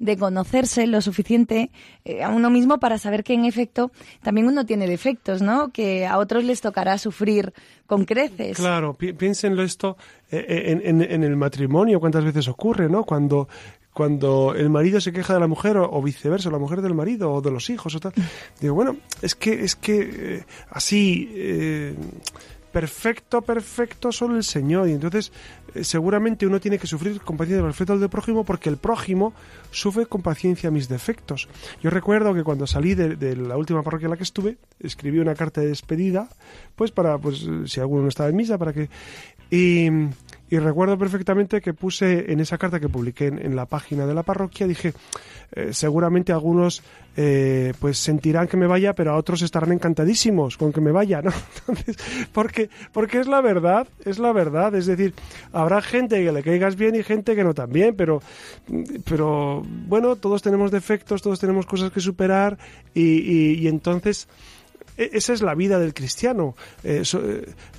[0.00, 1.70] de conocerse lo suficiente
[2.04, 5.68] eh, a uno mismo para saber que en efecto también uno tiene defectos, ¿no?
[5.68, 7.52] Que a otros les tocará sufrir
[7.86, 8.56] con creces.
[8.56, 9.96] Claro, piénsenlo esto
[10.32, 13.04] eh, eh, en, en, el matrimonio, cuántas veces ocurre, ¿no?
[13.04, 13.46] Cuando
[13.92, 17.40] cuando el marido se queja de la mujer o, viceversa, la mujer del marido o
[17.42, 18.12] de los hijos o tal.
[18.60, 21.94] Digo, bueno, es que, es que eh, así, eh,
[22.72, 24.88] perfecto, perfecto solo el Señor.
[24.88, 25.30] Y entonces
[25.74, 29.34] eh, seguramente uno tiene que sufrir con paciencia los defectos del prójimo porque el prójimo
[29.70, 31.48] sufre con paciencia mis defectos.
[31.82, 35.34] Yo recuerdo que cuando salí de, la última parroquia en la que estuve, escribí una
[35.34, 36.28] carta de despedida,
[36.76, 38.88] pues para, pues si alguno no estaba en misa, para que...
[40.52, 44.22] y recuerdo perfectamente que puse en esa carta que publiqué en, la página de la
[44.22, 44.92] parroquia, dije,
[45.52, 46.82] eh, seguramente algunos
[47.16, 51.22] eh, pues sentirán que me vaya, pero a otros estarán encantadísimos con que me vaya,
[51.22, 51.32] ¿no?
[51.70, 51.96] Entonces,
[52.34, 54.74] porque, porque es la verdad, es la verdad.
[54.74, 55.14] Es decir,
[55.54, 58.20] habrá gente que le caigas bien y gente que no tan bien, pero,
[59.08, 62.58] pero bueno, todos tenemos defectos, todos tenemos cosas que superar
[62.92, 64.28] y, y entonces
[64.96, 66.54] e, esa es la vida del cristiano.
[66.84, 67.02] Eh,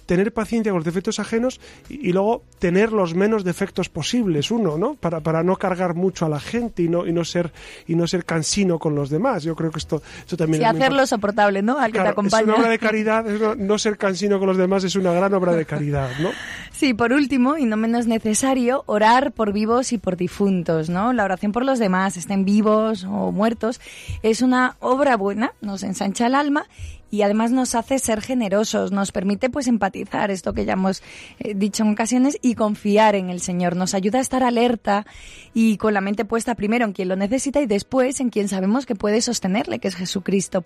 [0.05, 4.95] tener paciencia con los defectos ajenos y, luego tener los menos defectos posibles uno, ¿no?
[4.95, 7.51] Para, para no cargar mucho a la gente y no, y no ser
[7.87, 9.43] y no ser cansino con los demás.
[9.43, 11.79] Yo creo que esto, esto también sí, hacerlo soportable, ¿no?
[11.79, 12.41] Al que te acompaña.
[12.41, 13.25] Es una obra de caridad,
[13.57, 16.29] no ser cansino con los demás es una gran obra de caridad, ¿no?
[16.71, 21.13] Sí, por último, y no menos necesario, orar por vivos y por difuntos, ¿no?
[21.13, 23.79] La oración por los demás, estén vivos o muertos,
[24.23, 26.65] es una obra buena, nos ensancha el alma
[27.13, 31.01] y además nos hace ser generosos, nos permite pues empatizar, esto que ya hemos
[31.39, 33.75] eh, dicho en ocasiones, y confiar en el Señor.
[33.75, 35.05] Nos ayuda a estar alerta
[35.53, 38.85] y con la mente puesta primero en quien lo necesita y después en quien sabemos
[38.85, 40.65] que puede sostenerle, que es Jesucristo.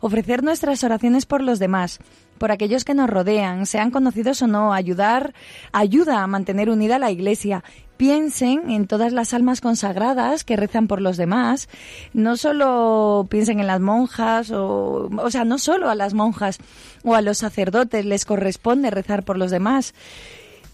[0.00, 1.98] Ofrecer nuestras oraciones por los demás,
[2.38, 5.34] por aquellos que nos rodean, sean conocidos o no, ayudar,
[5.72, 7.62] ayuda a mantener unida la Iglesia
[8.02, 11.68] piensen en todas las almas consagradas que rezan por los demás,
[12.12, 16.58] no solo piensen en las monjas, o, o sea, no solo a las monjas
[17.04, 19.94] o a los sacerdotes les corresponde rezar por los demás,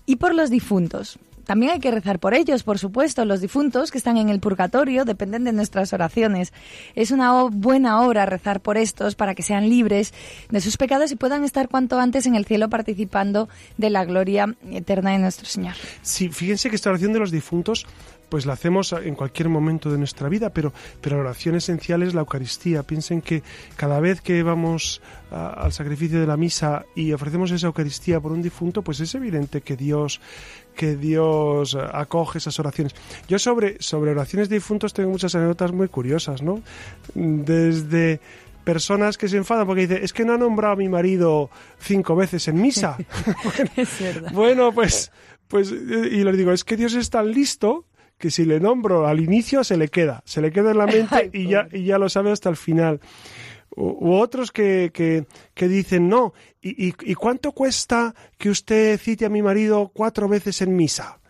[0.07, 1.18] y por los difuntos.
[1.49, 3.24] También hay que rezar por ellos, por supuesto.
[3.24, 6.53] Los difuntos que están en el purgatorio dependen de nuestras oraciones.
[6.94, 10.12] Es una buena obra rezar por estos para que sean libres
[10.51, 14.57] de sus pecados y puedan estar cuanto antes en el cielo participando de la gloria
[14.70, 15.72] eterna de nuestro Señor.
[16.03, 17.86] Sí, fíjense que esta oración de los difuntos
[18.28, 22.14] pues la hacemos en cualquier momento de nuestra vida, pero, pero la oración esencial es
[22.14, 22.82] la Eucaristía.
[22.82, 23.42] Piensen que
[23.76, 28.42] cada vez que vamos al sacrificio de la misa y ofrecemos esa Eucaristía por un
[28.42, 30.20] difunto, pues es evidente que Dios
[30.79, 32.95] que Dios acoge esas oraciones.
[33.26, 36.62] Yo sobre, sobre oraciones de difuntos tengo muchas anécdotas muy curiosas, ¿no?
[37.14, 38.20] Desde
[38.62, 41.51] personas que se enfadan porque dicen, es que no ha nombrado a mi marido
[41.81, 42.97] cinco veces en misa.
[43.45, 44.33] bueno, es verdad.
[44.33, 45.11] bueno, pues,
[45.49, 47.85] pues, y les digo, es que Dios es tan listo
[48.16, 51.29] que si le nombro al inicio se le queda, se le queda en la mente
[51.33, 53.01] y, ya, y ya lo sabe hasta el final.
[53.81, 59.29] U, otros que, que, que, dicen, no, ¿y, ¿y cuánto cuesta que usted cite a
[59.29, 61.20] mi marido cuatro veces en misa?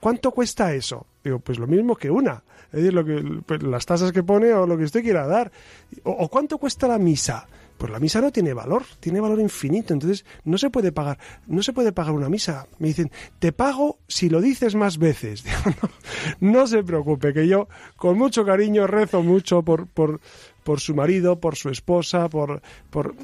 [0.00, 1.06] ¿Cuánto cuesta eso?
[1.22, 2.42] Digo, pues lo mismo que una.
[2.72, 5.52] Es decir, lo que, pues las tasas que pone o lo que usted quiera dar.
[6.02, 7.46] O, cuánto cuesta la misa?
[7.78, 9.92] Pues la misa no tiene valor, tiene valor infinito.
[9.92, 12.66] Entonces no se puede pagar, no se puede pagar una misa.
[12.78, 15.44] Me dicen, te pago si lo dices más veces.
[16.40, 20.20] No, no se preocupe, que yo con mucho cariño rezo mucho por, por,
[20.62, 23.14] por su marido, por su esposa, por, por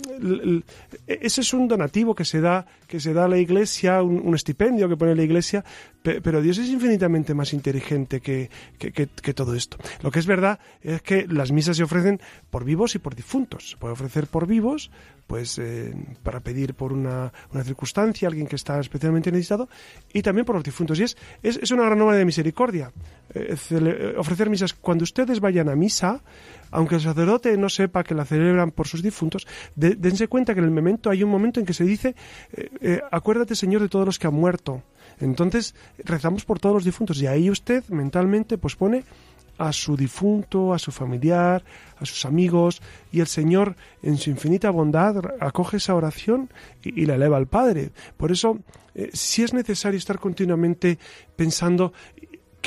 [1.06, 4.34] ese es un donativo que se da que se da a la Iglesia, un, un
[4.34, 5.62] estipendio que pone la Iglesia,
[6.02, 9.76] pe, pero Dios es infinitamente más inteligente que, que, que, todo esto.
[10.02, 12.20] Lo que es verdad es que las misas se ofrecen
[12.50, 13.70] por vivos y por difuntos.
[13.70, 14.90] Se puede ofrecer por vivos,
[15.26, 19.68] pues eh, para pedir por una, una, circunstancia, alguien que está especialmente necesitado,
[20.12, 20.98] y también por los difuntos.
[20.98, 22.90] Y es, es, es una gran obra de misericordia.
[23.34, 24.72] Eh, ofrecer misas.
[24.72, 26.22] Cuando ustedes vayan a misa,
[26.70, 30.60] aunque el sacerdote no sepa que la celebran por sus difuntos, de, dense cuenta que
[30.60, 32.14] en el momento hay un momento en que se dice,
[32.52, 34.82] eh, eh, acuérdate Señor de todos los que han muerto.
[35.20, 39.04] Entonces rezamos por todos los difuntos y ahí usted mentalmente pues pone
[39.58, 41.64] a su difunto, a su familiar,
[41.98, 46.48] a sus amigos, y el Señor, en su infinita bondad, acoge esa oración
[46.82, 47.90] y, la eleva al Padre.
[48.16, 48.60] Por eso,
[48.94, 50.98] eh, si es necesario estar continuamente
[51.34, 51.92] pensando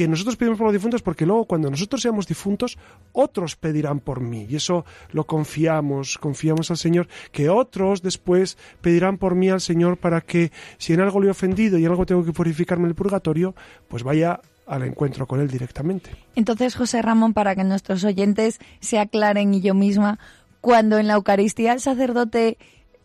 [0.01, 2.79] que nosotros pedimos por los difuntos porque luego cuando nosotros seamos difuntos,
[3.11, 4.47] otros pedirán por mí.
[4.49, 9.97] Y eso lo confiamos, confiamos al Señor, que otros después pedirán por mí al Señor
[9.97, 12.89] para que si en algo le he ofendido y en algo tengo que purificarme en
[12.89, 13.53] el purgatorio,
[13.87, 16.09] pues vaya al encuentro con Él directamente.
[16.33, 20.17] Entonces, José Ramón, para que nuestros oyentes se aclaren y yo misma,
[20.61, 22.57] cuando en la Eucaristía el sacerdote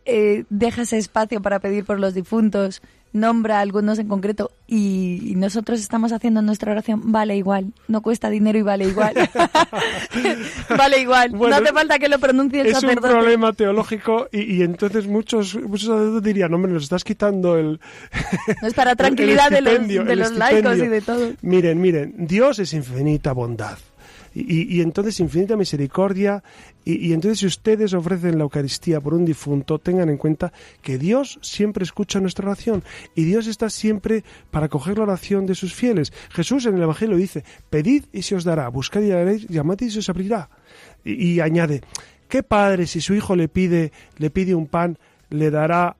[0.07, 2.81] eh, deja ese espacio para pedir por los difuntos,
[3.17, 8.59] nombra algunos en concreto y, nosotros estamos haciendo nuestra oración, vale igual, no cuesta dinero
[8.59, 9.15] y vale igual.
[10.77, 13.09] vale igual, bueno, no hace falta que lo pronuncie el es sacerdote.
[13.09, 17.57] Es un problema teológico y, y, entonces muchos, muchos sacerdotes dirían, hombre, nos estás quitando
[17.57, 17.81] el...
[18.63, 21.33] no es para tranquilidad de los, de los laicos y de todo.
[21.43, 23.79] Miren, miren, Dios es infinita bondad.
[24.39, 26.45] Y, entonces infinita misericordia
[26.85, 30.99] y, y, entonces si ustedes ofrecen la Eucaristía por un difunto, tengan en cuenta que
[30.99, 32.85] Dios siempre escucha nuestra oración
[33.15, 36.13] y Dios está siempre para coger la oración de sus fieles.
[36.29, 39.91] Jesús en el Evangelio dice, pedid y se os dará, buscad y haréis, llamad y
[39.91, 40.51] se os abrirá.
[41.03, 41.81] Y, y añade,
[42.29, 44.99] ¿qué padre si su hijo le pide, le pide un pan,
[45.31, 45.97] le dará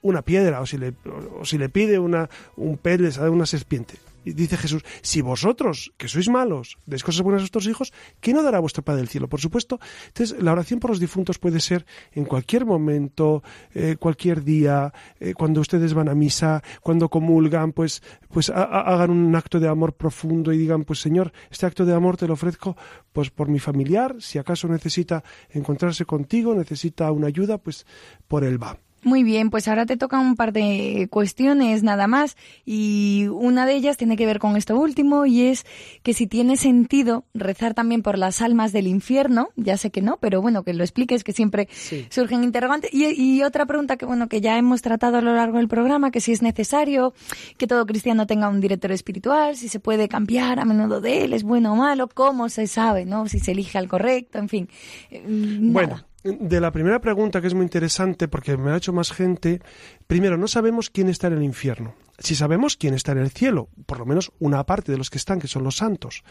[0.00, 0.94] una piedra o si le,
[1.38, 3.96] o si le pide una, un pez, le dará una serpiente?
[4.24, 8.42] Dice Jesús, si vosotros, que sois malos, deis cosas buenas a vuestros hijos, ¿qué no
[8.42, 9.28] dará vuestro Padre del cielo?
[9.28, 9.80] Por supuesto.
[10.08, 13.42] Entonces, la oración por los difuntos puede ser en cualquier momento,
[13.74, 18.94] eh, cualquier día, eh, cuando ustedes van a misa, cuando comulgan, pues, pues ha, ha,
[18.94, 22.26] hagan un acto de amor profundo y digan, pues Señor, este acto de amor te
[22.26, 22.76] lo ofrezco
[23.12, 27.86] pues por mi familiar, si acaso necesita encontrarse contigo, necesita una ayuda, pues
[28.26, 28.78] por él va.
[29.04, 33.74] Muy bien, pues ahora te toca un par de cuestiones nada más y una de
[33.74, 35.66] ellas tiene que ver con esto último y es
[36.04, 40.18] que si tiene sentido rezar también por las almas del infierno, ya sé que no,
[40.20, 42.06] pero bueno, que lo expliques, que siempre sí.
[42.10, 42.94] surgen interrogantes.
[42.94, 46.12] Y, y, otra pregunta que bueno, que ya hemos tratado a lo largo del programa,
[46.12, 47.12] que si es necesario
[47.58, 51.32] que todo cristiano tenga un director espiritual, si se puede cambiar a menudo de él,
[51.32, 53.26] es bueno o malo, cómo se sabe, ¿no?
[53.26, 54.68] Si se elige al correcto, en fin.
[55.10, 55.72] Nada.
[55.72, 59.60] Bueno de la primera pregunta, que es muy interesante porque me ha hecho más gente,
[60.06, 61.94] primero, no sabemos quién está en el infierno.
[62.18, 65.18] Si sabemos quién está en el cielo, por lo menos una parte de los que
[65.18, 66.22] están, que son los santos.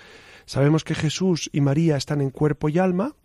[0.46, 3.16] Sabemos que Jesús y María están en cuerpo y alma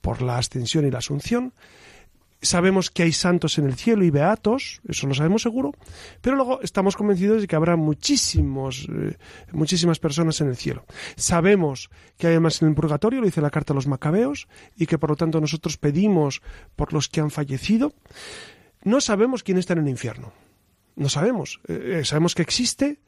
[0.00, 1.52] por la ascensión y la asunción.
[2.42, 5.72] Sabemos que hay santos en el cielo y beatos, eso lo sabemos seguro,
[6.22, 9.18] pero luego estamos convencidos de que habrá muchísimos, eh,
[9.52, 10.86] muchísimas personas en el cielo.
[11.16, 14.86] Sabemos que hay además en el purgatorio, lo dice la carta a los macabeos, y
[14.86, 16.40] que por lo tanto nosotros pedimos
[16.76, 17.92] por los que han fallecido.
[18.84, 20.32] No sabemos quién está en el infierno.
[20.96, 21.60] No sabemos.
[21.68, 23.00] Eh, sabemos que existe,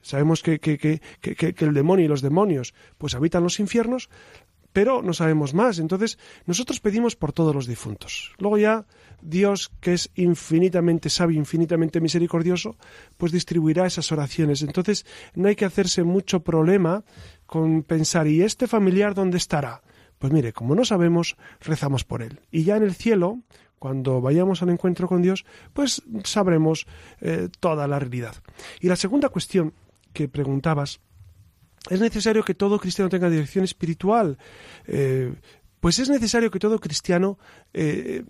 [0.00, 4.08] sabemos que, que, que, que, el demonio y los demonios pues habitan los infiernos,
[4.76, 5.78] pero no sabemos más.
[5.78, 8.34] Entonces, nosotros pedimos por todos los difuntos.
[8.36, 8.84] Luego ya
[9.22, 12.76] Dios, que es infinitamente sabio, infinitamente misericordioso,
[13.16, 14.60] pues distribuirá esas oraciones.
[14.60, 17.04] Entonces, no hay que hacerse mucho problema
[17.46, 19.80] con pensar, ¿y este familiar dónde estará?
[20.18, 22.40] Pues mire, como no sabemos, rezamos por él.
[22.50, 23.38] Y ya en el cielo,
[23.78, 26.86] cuando vayamos al encuentro con Dios, pues sabremos
[27.22, 28.34] eh, toda la realidad.
[28.82, 29.72] Y la segunda cuestión
[30.12, 31.00] que preguntabas,
[31.90, 34.38] es necesario que todo cristiano tenga dirección espiritual.
[34.86, 35.32] Eh,
[35.80, 37.38] Pues es necesario que todo cristiano,
[37.72, 38.24] eh,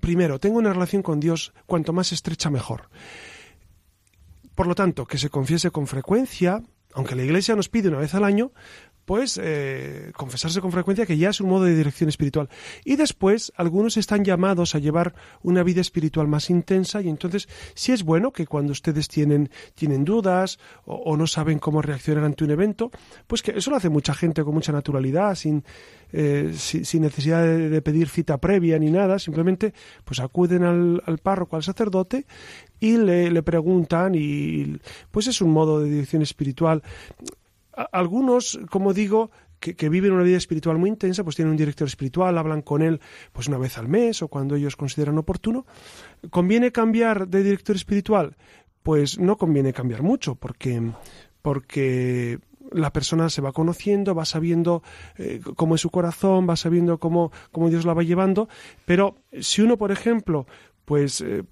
[0.00, 2.90] primero, tenga una relación con Dios cuanto más estrecha mejor.
[4.54, 6.62] Por lo tanto, que se confiese con frecuencia,
[6.94, 8.52] aunque la Iglesia nos pide una vez al año,
[9.04, 12.48] pues eh, confesarse con frecuencia que ya es un modo de dirección espiritual.
[12.84, 17.92] Y después algunos están llamados a llevar una vida espiritual más intensa y entonces sí
[17.92, 22.50] es bueno que cuando ustedes tienen, tienen dudas o, no saben cómo reaccionar ante un
[22.50, 22.90] evento,
[23.26, 25.64] pues que eso lo hace mucha gente con mucha naturalidad, sin,
[26.12, 29.74] eh, sin, necesidad de, pedir cita previa ni nada, simplemente
[30.04, 32.26] pues acuden al, al párroco, al sacerdote
[32.80, 34.78] y le, le preguntan y
[35.10, 36.82] pues es un modo de dirección espiritual
[37.92, 42.36] algunos, como digo, que, viven una vida espiritual muy intensa, pues tienen un director espiritual,
[42.36, 43.00] hablan con él
[43.32, 45.64] pues una vez al mes o cuando ellos consideran oportuno.
[46.30, 48.36] ¿Conviene cambiar de director espiritual?
[48.82, 50.82] Pues no conviene cambiar mucho, porque,
[51.40, 52.40] porque
[52.72, 54.82] la persona se va conociendo, va sabiendo
[55.16, 58.48] eh, cómo es su corazón, va sabiendo cómo, cómo Dios la va llevando,
[58.84, 60.46] pero si uno, por ejemplo,
[60.84, 61.44] pues eh,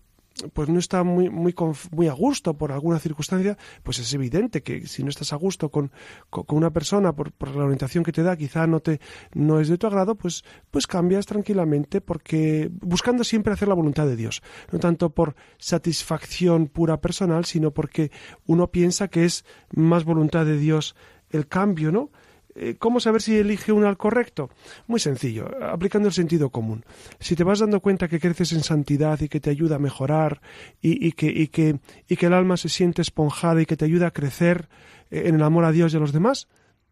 [0.52, 1.54] pues no está muy, muy,
[1.92, 5.70] muy a gusto por alguna circunstancia, pues es evidente que si no estás a gusto
[5.70, 5.90] con,
[6.30, 9.00] con, una persona por, por, la orientación que te da, quizá no te
[9.34, 14.06] no es de tu agrado, pues, pues cambias tranquilamente porque buscando siempre hacer la voluntad
[14.06, 18.10] de Dios, no tanto por satisfacción pura personal, sino porque
[18.46, 20.94] uno piensa que es más voluntad de Dios
[21.30, 22.10] el cambio, ¿no?
[22.54, 24.50] Eh, ¿Cómo saber si elige uno al correcto?
[24.86, 26.84] Muy sencillo, aplicando el sentido común.
[27.18, 30.40] Si te vas dando cuenta que creces en santidad y que te ayuda a mejorar
[30.80, 31.78] y, que, y, que,
[32.08, 34.68] el alma se siente esponjada y que te ayuda a crecer
[35.10, 36.48] eh, en el amor a Dios y a los demás,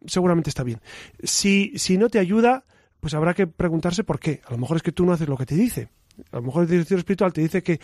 [0.06, 0.80] seguramente está bien.
[1.22, 2.64] Si, si no te ayuda,
[3.00, 4.40] pues habrá que preguntarse por qué.
[4.46, 5.88] A lo mejor es que tú no haces lo que te dice.
[6.32, 7.80] A lo mejor el director espiritual te dice que,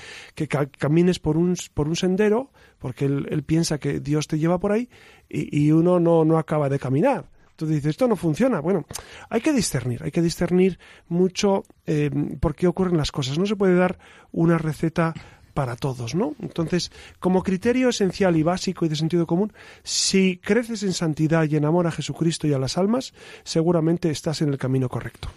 [0.79, 4.89] camines por un, por un sendero porque él, piensa que Dios te lleva por ahí
[5.29, 7.31] y, uno no, no acaba de caminar.
[7.57, 8.61] Tú dices, esto no funciona.
[8.61, 8.85] Bueno,
[9.29, 10.79] hay que discernir, hay que discernir
[11.09, 13.39] mucho eh, por qué ocurren las cosas.
[13.39, 13.99] No se puede dar
[14.33, 15.15] una receta
[15.55, 16.35] para todos, ¿no?
[16.41, 16.91] Entonces,
[17.21, 19.53] como criterio esencial y básico y de sentido común,
[19.85, 24.43] si creces en santidad y en amor a Jesucristo y a las almas, seguramente estás
[24.43, 25.29] en el camino correcto.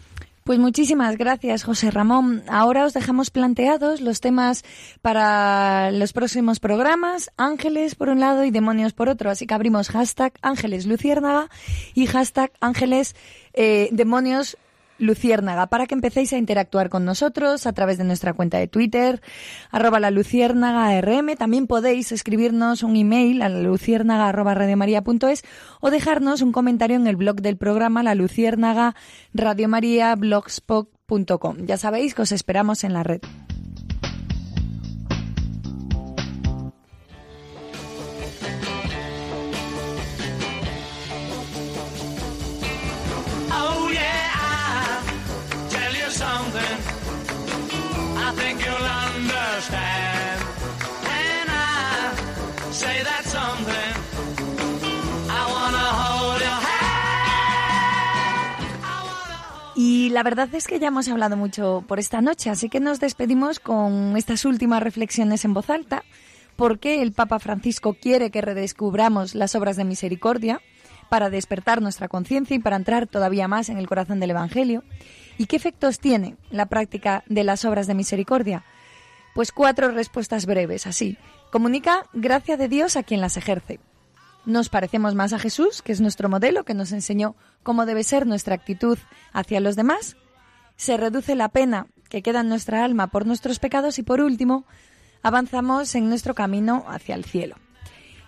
[0.48, 2.42] Pues muchísimas gracias, José Ramón.
[2.48, 4.64] Ahora os dejamos planteados los temas
[5.02, 9.30] para los próximos programas, ángeles por un lado y demonios por otro.
[9.30, 11.50] Así que abrimos hashtag ángeles luciérnaga
[11.94, 13.14] y hashtag ángeles
[13.52, 14.58] eh, demonios
[15.00, 19.22] Luciérnaga, para que empecéis a interactuar con nosotros a través de nuestra cuenta de Twitter,
[19.72, 21.36] arroba la Luciérnaga RM.
[21.38, 25.44] También podéis escribirnos un email a la luciérnaga arroba radiomaria.es
[25.82, 28.96] o dejarnos un comentario en el blog del programa La Luciérnaga
[30.18, 31.58] blogspot.com.
[31.66, 33.22] Ya sabéis que os esperamos en la red.
[60.08, 63.02] Y la verdad es que ya hemos hablado mucho por esta noche, así que nos
[63.02, 66.06] despedimos con estas últimas reflexiones en voz alta.
[66.56, 70.62] ¿Por qué el Papa Francisco quiere que redescubramos las obras de misericordia?
[71.10, 74.86] Para despertar nuestra conciencia y para entrar todavía más en el corazón del Evangelio.
[75.38, 78.64] ¿Y qué efectos tiene la práctica de las obras de misericordia?
[79.36, 81.18] Pues cuatro respuestas breves, así.
[81.52, 83.82] Comunica gracia de Dios a quien las ejerce.
[84.48, 88.26] Nos parecemos más a Jesús, que es nuestro modelo, que nos enseñó cómo debe ser
[88.26, 88.98] nuestra actitud
[89.34, 90.16] hacia los demás.
[90.78, 94.64] Se reduce la pena que queda en nuestra alma por nuestros pecados y por último,
[95.22, 97.58] avanzamos en nuestro camino hacia el cielo.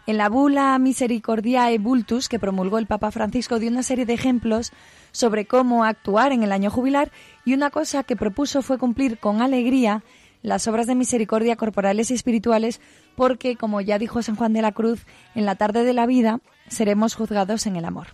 [0.08, 4.74] En la bula Misericordiae Vultus que promulgó el Papa Francisco dio una serie de ejemplos
[5.14, 7.14] sobre cómo actuar en el año jubilar
[7.46, 10.04] y una cosa que propuso fue cumplir con alegría
[10.42, 12.80] las obras de misericordia corporales y espirituales,
[13.16, 16.40] porque, como ya dijo San Juan de la Cruz, en la tarde de la vida
[16.68, 18.08] seremos juzgados en el amor.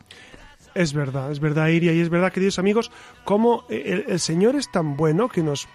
[0.74, 2.92] Es verdad, es verdad, Iria, y es verdad, queridos amigos,
[3.24, 5.70] como el, Señor es tan bueno que nos,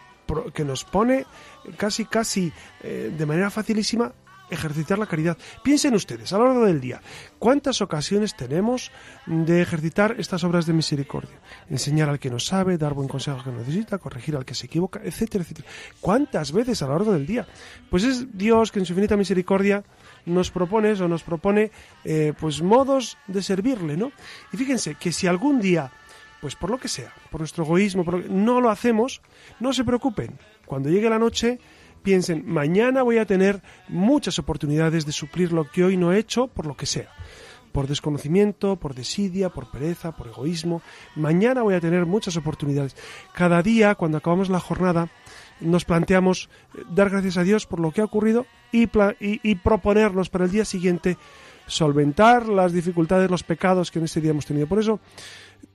[0.53, 1.24] que nos pone
[1.78, 4.12] casi, casi eh, de manera facilísima
[4.51, 5.36] ejercitar la caridad.
[5.62, 7.01] Piensen ustedes, a lo largo del día,
[7.38, 8.90] ¿cuántas ocasiones tenemos
[9.26, 11.38] de ejercitar estas obras de misericordia?
[11.68, 14.66] Enseñar al que no sabe, dar buen consejo al que necesita, corregir al que se
[14.66, 15.68] equivoca, etcétera, etcétera.
[16.01, 17.46] ¿Cuántas veces a lo largo del día?
[17.90, 19.84] Pues es Dios que en su infinita misericordia
[20.26, 21.70] nos propone o nos propone
[22.05, 24.12] eh, pues modos de servirle, ¿no?
[24.53, 25.92] Y fíjense que si algún día
[26.40, 29.20] pues por lo que sea, por nuestro egoísmo, no lo hacemos,
[29.61, 30.38] no se preocupen.
[30.64, 31.59] Cuando llegue la noche,
[32.03, 36.48] piensen, mañana voy a tener muchas oportunidades de suplir lo que hoy no he hecho
[36.48, 37.09] por lo que sea.
[37.72, 40.82] por desconocimiento, por desidia, por pereza, por egoísmo.
[41.14, 42.96] Mañana voy a tener muchas oportunidades.
[43.32, 45.09] Cada día, cuando acabamos la jornada,
[45.61, 48.88] nos planteamos eh, dar gracias a Dios por lo que ha ocurrido y,
[49.20, 51.16] y, proponernos para el día siguiente
[51.66, 54.66] solventar las dificultades, los pecados que en este día hemos tenido.
[54.66, 55.01] Por eso,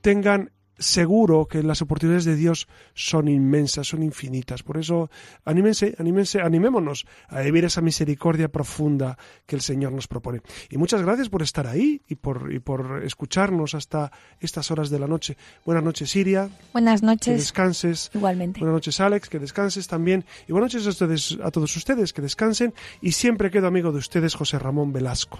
[0.02, 4.64] tengan seguro que las oportunidades de Dios son inmensas, son infinitas.
[4.64, 5.10] Por eso,
[5.46, 10.42] anímense, anímense, animémonos a vivir esa misericordia profunda que el Señor nos propone.
[10.70, 15.00] Y muchas gracias por estar ahí y por, y por escucharnos hasta estas horas de
[15.00, 15.38] la noche.
[15.66, 16.50] Buenas noches, Siria.
[16.74, 17.26] Buenas noches.
[17.26, 18.12] Que descanses.
[18.14, 18.60] Igualmente.
[18.60, 20.26] Buenas noches, Alex, que descanses también.
[20.48, 22.74] Y buenas noches a, ustedes, a todos ustedes, que descansen.
[23.02, 25.40] Y siempre quedo amigo de ustedes, José Ramón Velasco.